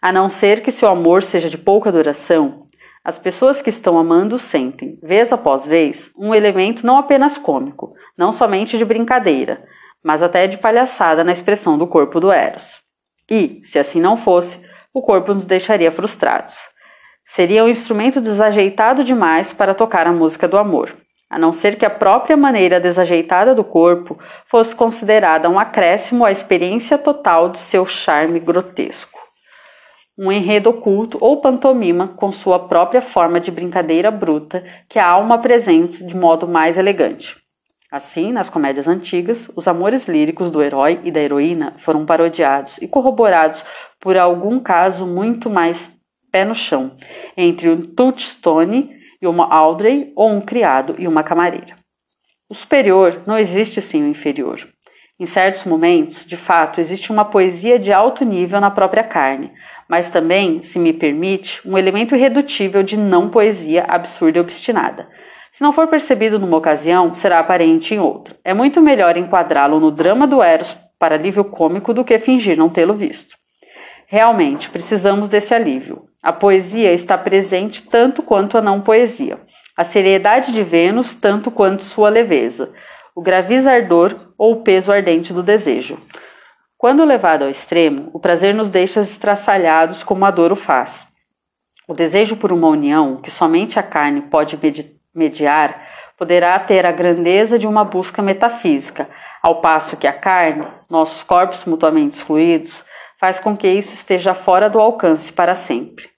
A 0.02 0.12
não 0.12 0.30
ser 0.30 0.62
que 0.62 0.72
seu 0.72 0.88
amor 0.88 1.24
seja 1.24 1.50
de 1.50 1.58
pouca 1.58 1.92
duração, 1.92 2.66
as 3.06 3.20
pessoas 3.20 3.62
que 3.62 3.70
estão 3.70 4.00
amando 4.00 4.40
sentem, 4.40 4.98
vez 5.04 5.32
após 5.32 5.64
vez, 5.64 6.10
um 6.18 6.34
elemento 6.34 6.88
não 6.88 6.98
apenas 6.98 7.38
cômico, 7.38 7.94
não 8.18 8.32
somente 8.32 8.80
de 8.80 8.84
brincadeira, 8.84 9.64
mas 10.04 10.24
até 10.24 10.48
de 10.48 10.58
palhaçada 10.58 11.24
na 11.24 11.32
expressão 11.32 11.78
do 11.78 11.86
corpo 11.86 12.20
do 12.20 12.32
Eros. 12.32 12.80
E, 13.30 13.62
se 13.66 13.78
assim 13.78 14.02
não 14.02 14.18
fosse, 14.18 14.60
o 14.96 15.02
corpo 15.02 15.34
nos 15.34 15.46
deixaria 15.46 15.92
frustrados. 15.92 16.56
Seria 17.28 17.66
um 17.66 17.68
instrumento 17.68 18.22
desajeitado 18.22 19.04
demais 19.04 19.52
para 19.52 19.76
tocar 19.76 20.08
a 20.08 20.14
música 20.14 20.48
do 20.48 20.58
amor, 20.58 20.96
a 21.30 21.38
não 21.38 21.52
ser 21.52 21.76
que 21.78 21.86
a 21.86 21.90
própria 21.90 22.38
maneira 22.38 22.80
desajeitada 22.80 23.54
do 23.54 23.64
corpo 23.64 24.18
fosse 24.46 24.74
considerada 24.74 25.50
um 25.50 25.60
acréscimo 25.60 26.24
à 26.24 26.32
experiência 26.32 26.98
total 26.98 27.50
de 27.50 27.58
seu 27.58 27.86
charme 27.86 28.40
grotesco. 28.40 29.20
Um 30.18 30.32
enredo 30.32 30.70
oculto 30.70 31.18
ou 31.20 31.42
pantomima 31.42 32.08
com 32.16 32.32
sua 32.32 32.58
própria 32.58 33.02
forma 33.02 33.38
de 33.38 33.52
brincadeira 33.52 34.10
bruta 34.10 34.64
que 34.88 34.98
a 34.98 35.06
alma 35.06 35.36
apresenta 35.36 36.06
de 36.06 36.16
modo 36.16 36.48
mais 36.48 36.78
elegante. 36.78 37.36
Assim, 37.92 38.32
nas 38.32 38.50
comédias 38.50 38.88
antigas, 38.88 39.50
os 39.56 39.68
amores 39.68 40.08
líricos 40.08 40.50
do 40.50 40.62
herói 40.62 41.00
e 41.04 41.12
da 41.12 41.22
heroína 41.22 41.76
foram 41.78 42.06
parodiados 42.06 42.78
e 42.82 42.88
corroborados 42.88 43.64
por 44.06 44.16
algum 44.18 44.60
caso 44.60 45.08
muito 45.08 45.50
mais 45.50 45.98
pé 46.32 46.46
no 46.46 46.54
chão, 46.54 46.92
entre 47.36 47.68
um 47.68 47.82
touchstone 47.82 48.96
e 49.20 49.26
uma 49.26 49.52
Audrey 49.52 50.14
ou 50.16 50.30
um 50.30 50.42
criado 50.42 50.94
e 51.00 51.08
uma 51.08 51.24
camareira. 51.24 51.76
O 52.48 52.54
superior 52.54 53.24
não 53.26 53.36
existe 53.36 53.82
sem 53.82 54.04
o 54.04 54.08
inferior. 54.08 54.60
Em 55.20 55.26
certos 55.26 55.66
momentos, 55.66 56.24
de 56.24 56.38
fato, 56.38 56.80
existe 56.80 57.12
uma 57.12 57.26
poesia 57.26 57.80
de 57.80 57.92
alto 57.92 58.24
nível 58.24 58.62
na 58.62 58.70
própria 58.70 59.04
carne, 59.04 59.52
mas 59.90 60.12
também, 60.12 60.62
se 60.62 60.78
me 60.78 60.94
permite, 60.94 61.68
um 61.68 61.76
elemento 61.76 62.16
irredutível 62.16 62.84
de 62.84 62.96
não 62.96 63.30
poesia 63.30 63.86
absurda 63.88 64.38
e 64.38 64.42
obstinada. 64.42 65.10
Se 65.52 65.64
não 65.64 65.74
for 65.74 65.88
percebido 65.88 66.38
numa 66.38 66.58
ocasião, 66.58 67.12
será 67.16 67.40
aparente 67.40 67.96
em 67.96 68.00
outra. 68.00 68.38
É 68.44 68.54
muito 68.54 68.80
melhor 68.80 69.18
enquadrá-lo 69.18 69.80
no 69.80 69.90
drama 69.90 70.28
do 70.28 70.44
Eros 70.44 70.78
para 71.00 71.16
alívio 71.16 71.44
cômico 71.44 71.92
do 71.92 72.06
que 72.06 72.20
fingir 72.20 72.56
não 72.56 72.70
tê-lo 72.70 72.94
visto. 72.94 73.36
Realmente, 74.08 74.70
precisamos 74.70 75.30
desse 75.30 75.54
alívio. 75.54 76.08
A 76.22 76.32
poesia 76.32 76.94
está 76.94 77.18
presente 77.18 77.88
tanto 77.88 78.22
quanto 78.22 78.58
a 78.58 78.62
não 78.62 78.82
poesia. 78.82 79.40
A 79.76 79.84
seriedade 79.84 80.52
de 80.52 80.64
Vênus 80.64 81.16
tanto 81.16 81.52
quanto 81.52 81.84
sua 81.84 82.10
leveza. 82.10 82.72
O 83.16 83.22
graviz 83.22 83.68
ardor 83.68 84.16
ou 84.38 84.54
o 84.54 84.62
peso 84.64 84.92
ardente 84.92 85.34
do 85.34 85.44
desejo. 85.44 85.98
Quando 86.78 87.06
levado 87.06 87.44
ao 87.44 87.50
extremo, 87.50 88.10
o 88.14 88.20
prazer 88.20 88.54
nos 88.54 88.70
deixa 88.70 89.02
estraçalhados 89.02 90.04
como 90.04 90.26
a 90.26 90.32
dor 90.32 90.52
o 90.52 90.56
faz. 90.56 91.08
O 91.88 91.94
desejo 91.94 92.36
por 92.36 92.52
uma 92.52 92.68
união 92.68 93.18
que 93.18 93.32
somente 93.32 93.80
a 93.80 93.84
carne 93.84 94.22
pode 94.22 94.60
mediar 95.14 95.88
poderá 96.18 96.58
ter 96.60 96.86
a 96.86 96.92
grandeza 96.92 97.60
de 97.60 97.68
uma 97.68 97.84
busca 97.84 98.22
metafísica, 98.22 99.08
ao 99.42 99.62
passo 99.62 99.98
que 99.98 100.08
a 100.08 100.14
carne, 100.14 100.68
nossos 100.90 101.22
corpos 101.24 101.66
mutuamente 101.66 102.16
excluídos, 102.16 102.84
faz 103.20 103.40
com 103.40 103.56
que 103.56 103.68
isso 103.68 103.94
esteja 103.94 104.34
fora 104.34 104.70
do 104.70 104.80
alcance 104.80 105.32
para 105.32 105.56
sempre. 105.56 106.10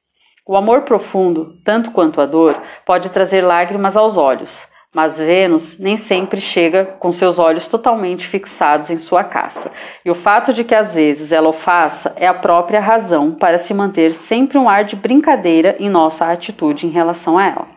O 0.46 0.56
amor 0.56 0.84
profundo, 0.84 1.58
tanto 1.66 1.92
quanto 1.92 2.22
a 2.22 2.26
dor, 2.26 2.62
pode 2.86 3.10
trazer 3.10 3.42
lágrimas 3.42 3.98
aos 3.98 4.16
olhos, 4.16 4.50
mas 4.94 5.18
Vênus 5.18 5.78
nem 5.78 5.98
sempre 5.98 6.40
chega 6.40 6.86
com 6.86 7.12
seus 7.12 7.38
olhos 7.38 7.68
totalmente 7.68 8.26
fixados 8.26 8.90
em 8.90 8.98
sua 8.98 9.24
caça, 9.24 9.72
e 10.06 10.10
o 10.10 10.16
fato 10.16 10.54
de 10.54 10.64
que 10.64 10.74
às 10.74 10.94
vezes 10.94 11.32
ela 11.32 11.50
o 11.50 11.54
faça 11.54 12.14
é 12.16 12.26
a 12.26 12.34
própria 12.34 12.80
razão 12.80 13.34
para 13.34 13.58
se 13.58 13.74
manter 13.74 14.14
sempre 14.14 14.58
um 14.58 14.70
ar 14.70 14.86
de 14.86 14.96
brincadeira 14.96 15.76
em 15.80 15.90
nossa 15.90 16.32
atitude 16.32 16.88
em 16.88 16.92
relação 16.92 17.38
a 17.38 17.46
ela. 17.46 17.68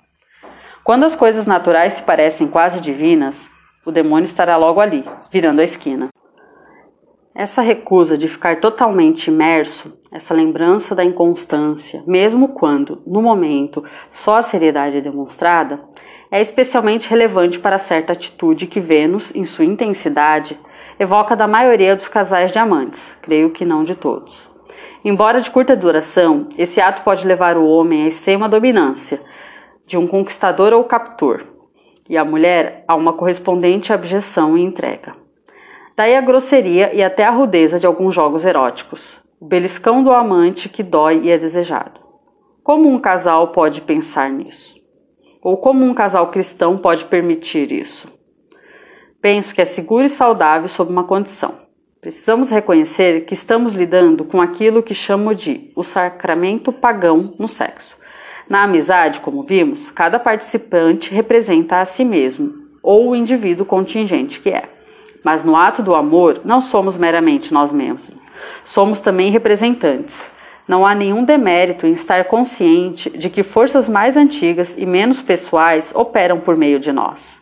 Quando 0.85 1.05
as 1.05 1.15
coisas 1.15 1.47
naturais 1.47 1.95
se 1.95 2.03
parecem 2.03 2.49
quase 2.49 2.81
divinas, 2.81 3.51
o 3.85 3.91
demônio 3.91 4.25
estará 4.25 4.57
logo 4.57 4.81
ali, 4.81 5.05
virando 5.31 5.61
a 5.61 5.65
esquina. 5.65 6.09
Essa 7.35 7.63
recusa 7.63 8.19
de 8.19 8.27
ficar 8.27 8.61
totalmente 8.61 9.29
imerso, 9.29 9.97
essa 10.11 10.35
lembrança 10.35 10.97
da 10.97 11.05
inconstância, 11.05 12.03
mesmo 12.05 12.49
quando, 12.49 13.01
no 13.07 13.23
momento, 13.23 13.85
só 14.11 14.37
a 14.37 14.43
seriedade 14.43 14.97
é 14.97 15.01
demonstrada, 15.01 15.81
é 16.29 16.41
especialmente 16.41 17.09
relevante 17.09 17.61
para 17.61 17.79
certa 17.79 18.13
atitude 18.13 18.67
que 18.67 18.81
Vênus, 18.81 19.33
em 19.35 19.45
sua 19.45 19.65
intensidade, 19.65 20.59
evoca 20.99 21.37
da 21.37 21.47
maioria 21.47 21.95
dos 21.95 22.09
casais 22.09 22.51
de 22.51 22.59
amantes, 22.59 23.17
creio 23.23 23.51
que 23.51 23.65
não 23.65 23.85
de 23.85 23.95
todos. 23.95 24.51
Embora 25.05 25.41
de 25.41 25.51
curta 25.51 25.77
duração, 25.77 26.49
esse 26.59 26.81
ato 26.81 27.03
pode 27.03 27.25
levar 27.25 27.57
o 27.57 27.65
homem 27.65 28.03
à 28.03 28.07
extrema 28.09 28.49
dominância, 28.49 29.21
de 29.87 29.97
um 29.97 30.07
conquistador 30.07 30.73
ou 30.73 30.83
captor, 30.83 31.47
e 32.09 32.19
a 32.19 32.25
mulher 32.25 32.85
a 32.89 32.97
uma 32.97 33.13
correspondente 33.13 33.93
abjeção 33.93 34.59
e 34.59 34.63
entrega. 34.63 35.20
Daí 36.01 36.17
a 36.17 36.23
grosseria 36.23 36.95
e 36.95 37.05
até 37.05 37.25
a 37.25 37.31
rudeza 37.31 37.79
de 37.79 37.87
alguns 37.87 38.15
jogos 38.15 38.47
eróticos, 38.47 39.19
o 39.39 39.45
beliscão 39.45 40.03
do 40.03 40.11
amante 40.11 40.67
que 40.67 40.83
dói 40.83 41.21
e 41.25 41.31
é 41.31 41.37
desejado. 41.37 42.01
Como 42.65 42.89
um 42.89 42.99
casal 42.99 43.49
pode 43.49 43.83
pensar 43.83 44.31
nisso? 44.31 44.77
Ou 45.43 45.59
como 45.59 45.85
um 45.85 45.93
casal 45.93 46.31
cristão 46.31 46.79
pode 46.79 47.05
permitir 47.05 47.71
isso? 47.71 48.09
Penso 49.21 49.55
que 49.55 49.61
é 49.61 49.67
seguro 49.67 50.07
e 50.07 50.09
saudável 50.09 50.71
sob 50.71 50.91
uma 50.91 51.05
condição. 51.05 51.53
Precisamos 52.01 52.49
reconhecer 52.49 53.27
que 53.27 53.35
estamos 53.35 53.75
lidando 53.75 54.25
com 54.25 54.41
aquilo 54.41 54.83
que 54.83 54.95
chamo 54.95 55.35
de 55.35 55.71
o 55.77 55.83
sacramento 55.83 56.73
pagão 56.73 57.35
no 57.39 57.47
sexo. 57.47 57.99
Na 58.49 58.63
amizade, 58.63 59.21
como 59.21 59.43
vimos, 59.43 59.91
cada 59.91 60.19
participante 60.19 61.13
representa 61.13 61.79
a 61.79 61.85
si 61.85 62.07
mesmo, 62.07 62.55
ou 62.83 63.11
o 63.11 63.15
indivíduo 63.15 63.67
contingente 63.67 64.41
que 64.41 64.49
é. 64.49 64.80
Mas 65.25 65.45
no 65.45 65.55
ato 65.57 65.83
do 65.83 65.95
amor, 65.95 66.41
não 66.45 66.61
somos 66.61 66.97
meramente 66.97 67.53
nós 67.53 67.73
mesmos. 67.73 68.11
Somos 68.65 69.01
também 69.01 69.31
representantes. 69.31 70.31
Não 70.67 70.87
há 70.87 70.95
nenhum 70.95 71.25
demérito 71.25 71.87
em 71.87 71.91
estar 71.91 72.25
consciente 72.25 73.11
de 73.11 73.29
que 73.29 73.43
forças 73.43 73.89
mais 73.89 74.17
antigas 74.17 74.77
e 74.79 74.87
menos 74.87 75.21
pessoais 75.21 75.93
operam 75.95 76.39
por 76.39 76.57
meio 76.57 76.79
de 76.79 76.93
nós. 76.93 77.41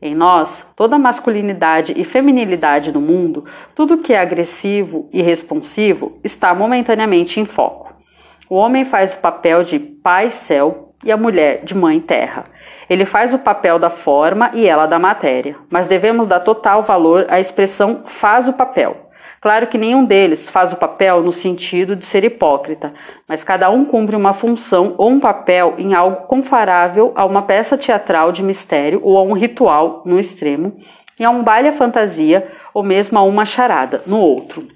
Em 0.00 0.14
nós, 0.14 0.64
toda 0.76 0.96
a 0.96 0.98
masculinidade 0.98 1.94
e 1.96 2.04
feminilidade 2.04 2.92
do 2.92 3.00
mundo, 3.00 3.44
tudo 3.74 3.98
que 3.98 4.12
é 4.12 4.20
agressivo 4.20 5.08
e 5.10 5.22
responsivo, 5.22 6.18
está 6.22 6.54
momentaneamente 6.54 7.40
em 7.40 7.46
foco. 7.46 7.94
O 8.48 8.56
homem 8.56 8.84
faz 8.84 9.14
o 9.14 9.16
papel 9.16 9.64
de 9.64 9.78
pai 9.78 10.30
céu 10.30 10.85
e 11.04 11.12
a 11.12 11.16
mulher 11.16 11.64
de 11.64 11.74
mãe 11.74 12.00
terra. 12.00 12.44
Ele 12.88 13.04
faz 13.04 13.34
o 13.34 13.38
papel 13.38 13.78
da 13.78 13.90
forma 13.90 14.50
e 14.54 14.66
ela 14.66 14.86
da 14.86 14.98
matéria, 14.98 15.56
mas 15.70 15.86
devemos 15.86 16.26
dar 16.26 16.40
total 16.40 16.82
valor 16.82 17.26
à 17.28 17.40
expressão 17.40 18.02
faz 18.06 18.48
o 18.48 18.52
papel. 18.52 19.06
Claro 19.40 19.66
que 19.66 19.78
nenhum 19.78 20.04
deles 20.04 20.48
faz 20.48 20.72
o 20.72 20.76
papel 20.76 21.22
no 21.22 21.32
sentido 21.32 21.94
de 21.94 22.04
ser 22.04 22.24
hipócrita, 22.24 22.92
mas 23.28 23.44
cada 23.44 23.70
um 23.70 23.84
cumpre 23.84 24.16
uma 24.16 24.32
função 24.32 24.94
ou 24.98 25.10
um 25.10 25.20
papel 25.20 25.74
em 25.78 25.94
algo 25.94 26.26
comparável 26.26 27.12
a 27.14 27.24
uma 27.24 27.42
peça 27.42 27.76
teatral 27.76 28.32
de 28.32 28.42
mistério 28.42 29.00
ou 29.02 29.18
a 29.18 29.22
um 29.22 29.34
ritual 29.34 30.02
no 30.04 30.18
extremo, 30.18 30.76
e 31.18 31.24
a 31.24 31.30
um 31.30 31.42
baile 31.42 31.68
à 31.68 31.72
fantasia 31.72 32.50
ou 32.74 32.82
mesmo 32.82 33.18
a 33.18 33.22
uma 33.22 33.44
charada 33.44 34.02
no 34.06 34.18
outro. 34.18 34.75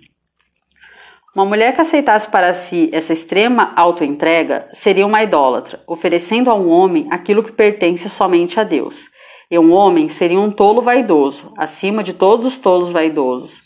Uma 1.32 1.44
mulher 1.44 1.76
que 1.76 1.80
aceitasse 1.80 2.28
para 2.28 2.52
si 2.52 2.90
essa 2.92 3.12
extrema 3.12 3.72
autoentrega 3.76 4.68
seria 4.72 5.06
uma 5.06 5.22
idólatra, 5.22 5.80
oferecendo 5.86 6.50
a 6.50 6.54
um 6.54 6.68
homem 6.68 7.06
aquilo 7.08 7.44
que 7.44 7.52
pertence 7.52 8.10
somente 8.10 8.58
a 8.58 8.64
Deus. 8.64 9.04
E 9.48 9.56
um 9.56 9.72
homem 9.72 10.08
seria 10.08 10.40
um 10.40 10.50
tolo 10.50 10.82
vaidoso, 10.82 11.48
acima 11.56 12.02
de 12.02 12.14
todos 12.14 12.44
os 12.44 12.58
tolos 12.58 12.90
vaidosos, 12.90 13.62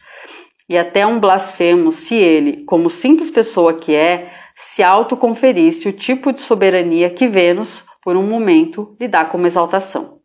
e 0.68 0.76
até 0.76 1.06
um 1.06 1.18
blasfemo 1.18 1.90
se 1.90 2.14
ele, 2.14 2.64
como 2.64 2.90
simples 2.90 3.30
pessoa 3.30 3.72
que 3.72 3.94
é, 3.94 4.30
se 4.54 4.82
autoconferisse 4.82 5.88
o 5.88 5.92
tipo 5.92 6.34
de 6.34 6.40
soberania 6.40 7.08
que 7.08 7.26
Vênus, 7.26 7.82
por 8.02 8.14
um 8.14 8.22
momento, 8.22 8.94
lhe 9.00 9.08
dá 9.08 9.24
como 9.24 9.46
exaltação. 9.46 10.18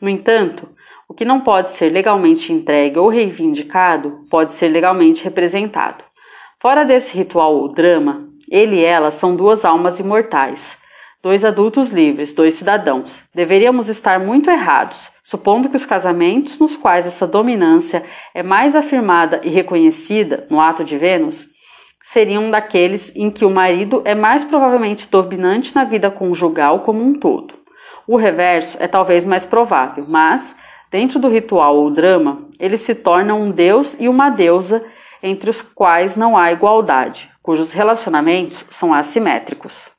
No 0.00 0.08
entanto, 0.08 0.66
o 1.06 1.12
que 1.12 1.26
não 1.26 1.40
pode 1.40 1.70
ser 1.70 1.90
legalmente 1.90 2.50
entregue 2.50 2.98
ou 2.98 3.08
reivindicado 3.08 4.24
pode 4.30 4.52
ser 4.52 4.68
legalmente 4.68 5.22
representado. 5.24 6.07
Fora 6.60 6.84
desse 6.84 7.16
ritual 7.16 7.54
ou 7.54 7.68
drama, 7.68 8.26
ele 8.50 8.80
e 8.80 8.84
ela 8.84 9.12
são 9.12 9.36
duas 9.36 9.64
almas 9.64 10.00
imortais, 10.00 10.76
dois 11.22 11.44
adultos 11.44 11.92
livres, 11.92 12.32
dois 12.34 12.54
cidadãos. 12.54 13.22
Deveríamos 13.32 13.88
estar 13.88 14.18
muito 14.18 14.50
errados, 14.50 15.08
supondo 15.22 15.68
que 15.68 15.76
os 15.76 15.86
casamentos 15.86 16.58
nos 16.58 16.76
quais 16.76 17.06
essa 17.06 17.28
dominância 17.28 18.04
é 18.34 18.42
mais 18.42 18.74
afirmada 18.74 19.40
e 19.44 19.48
reconhecida 19.48 20.48
no 20.50 20.60
ato 20.60 20.82
de 20.82 20.98
Vênus 20.98 21.46
seriam 22.02 22.50
daqueles 22.50 23.14
em 23.14 23.30
que 23.30 23.44
o 23.44 23.50
marido 23.50 24.02
é 24.04 24.16
mais 24.16 24.42
provavelmente 24.42 25.08
dominante 25.08 25.72
na 25.76 25.84
vida 25.84 26.10
conjugal 26.10 26.80
como 26.80 27.00
um 27.00 27.14
todo. 27.14 27.54
O 28.04 28.16
reverso 28.16 28.78
é 28.80 28.88
talvez 28.88 29.24
mais 29.24 29.44
provável, 29.44 30.04
mas, 30.08 30.56
dentro 30.90 31.20
do 31.20 31.28
ritual 31.28 31.76
ou 31.76 31.88
drama, 31.88 32.48
ele 32.58 32.76
se 32.76 32.96
torna 32.96 33.34
um 33.34 33.48
deus 33.48 33.94
e 34.00 34.08
uma 34.08 34.28
deusa 34.28 34.82
entre 35.22 35.50
os 35.50 35.62
quais 35.62 36.16
não 36.16 36.36
há 36.36 36.52
igualdade, 36.52 37.30
cujos 37.42 37.72
relacionamentos 37.72 38.64
são 38.70 38.92
assimétricos. 38.92 39.90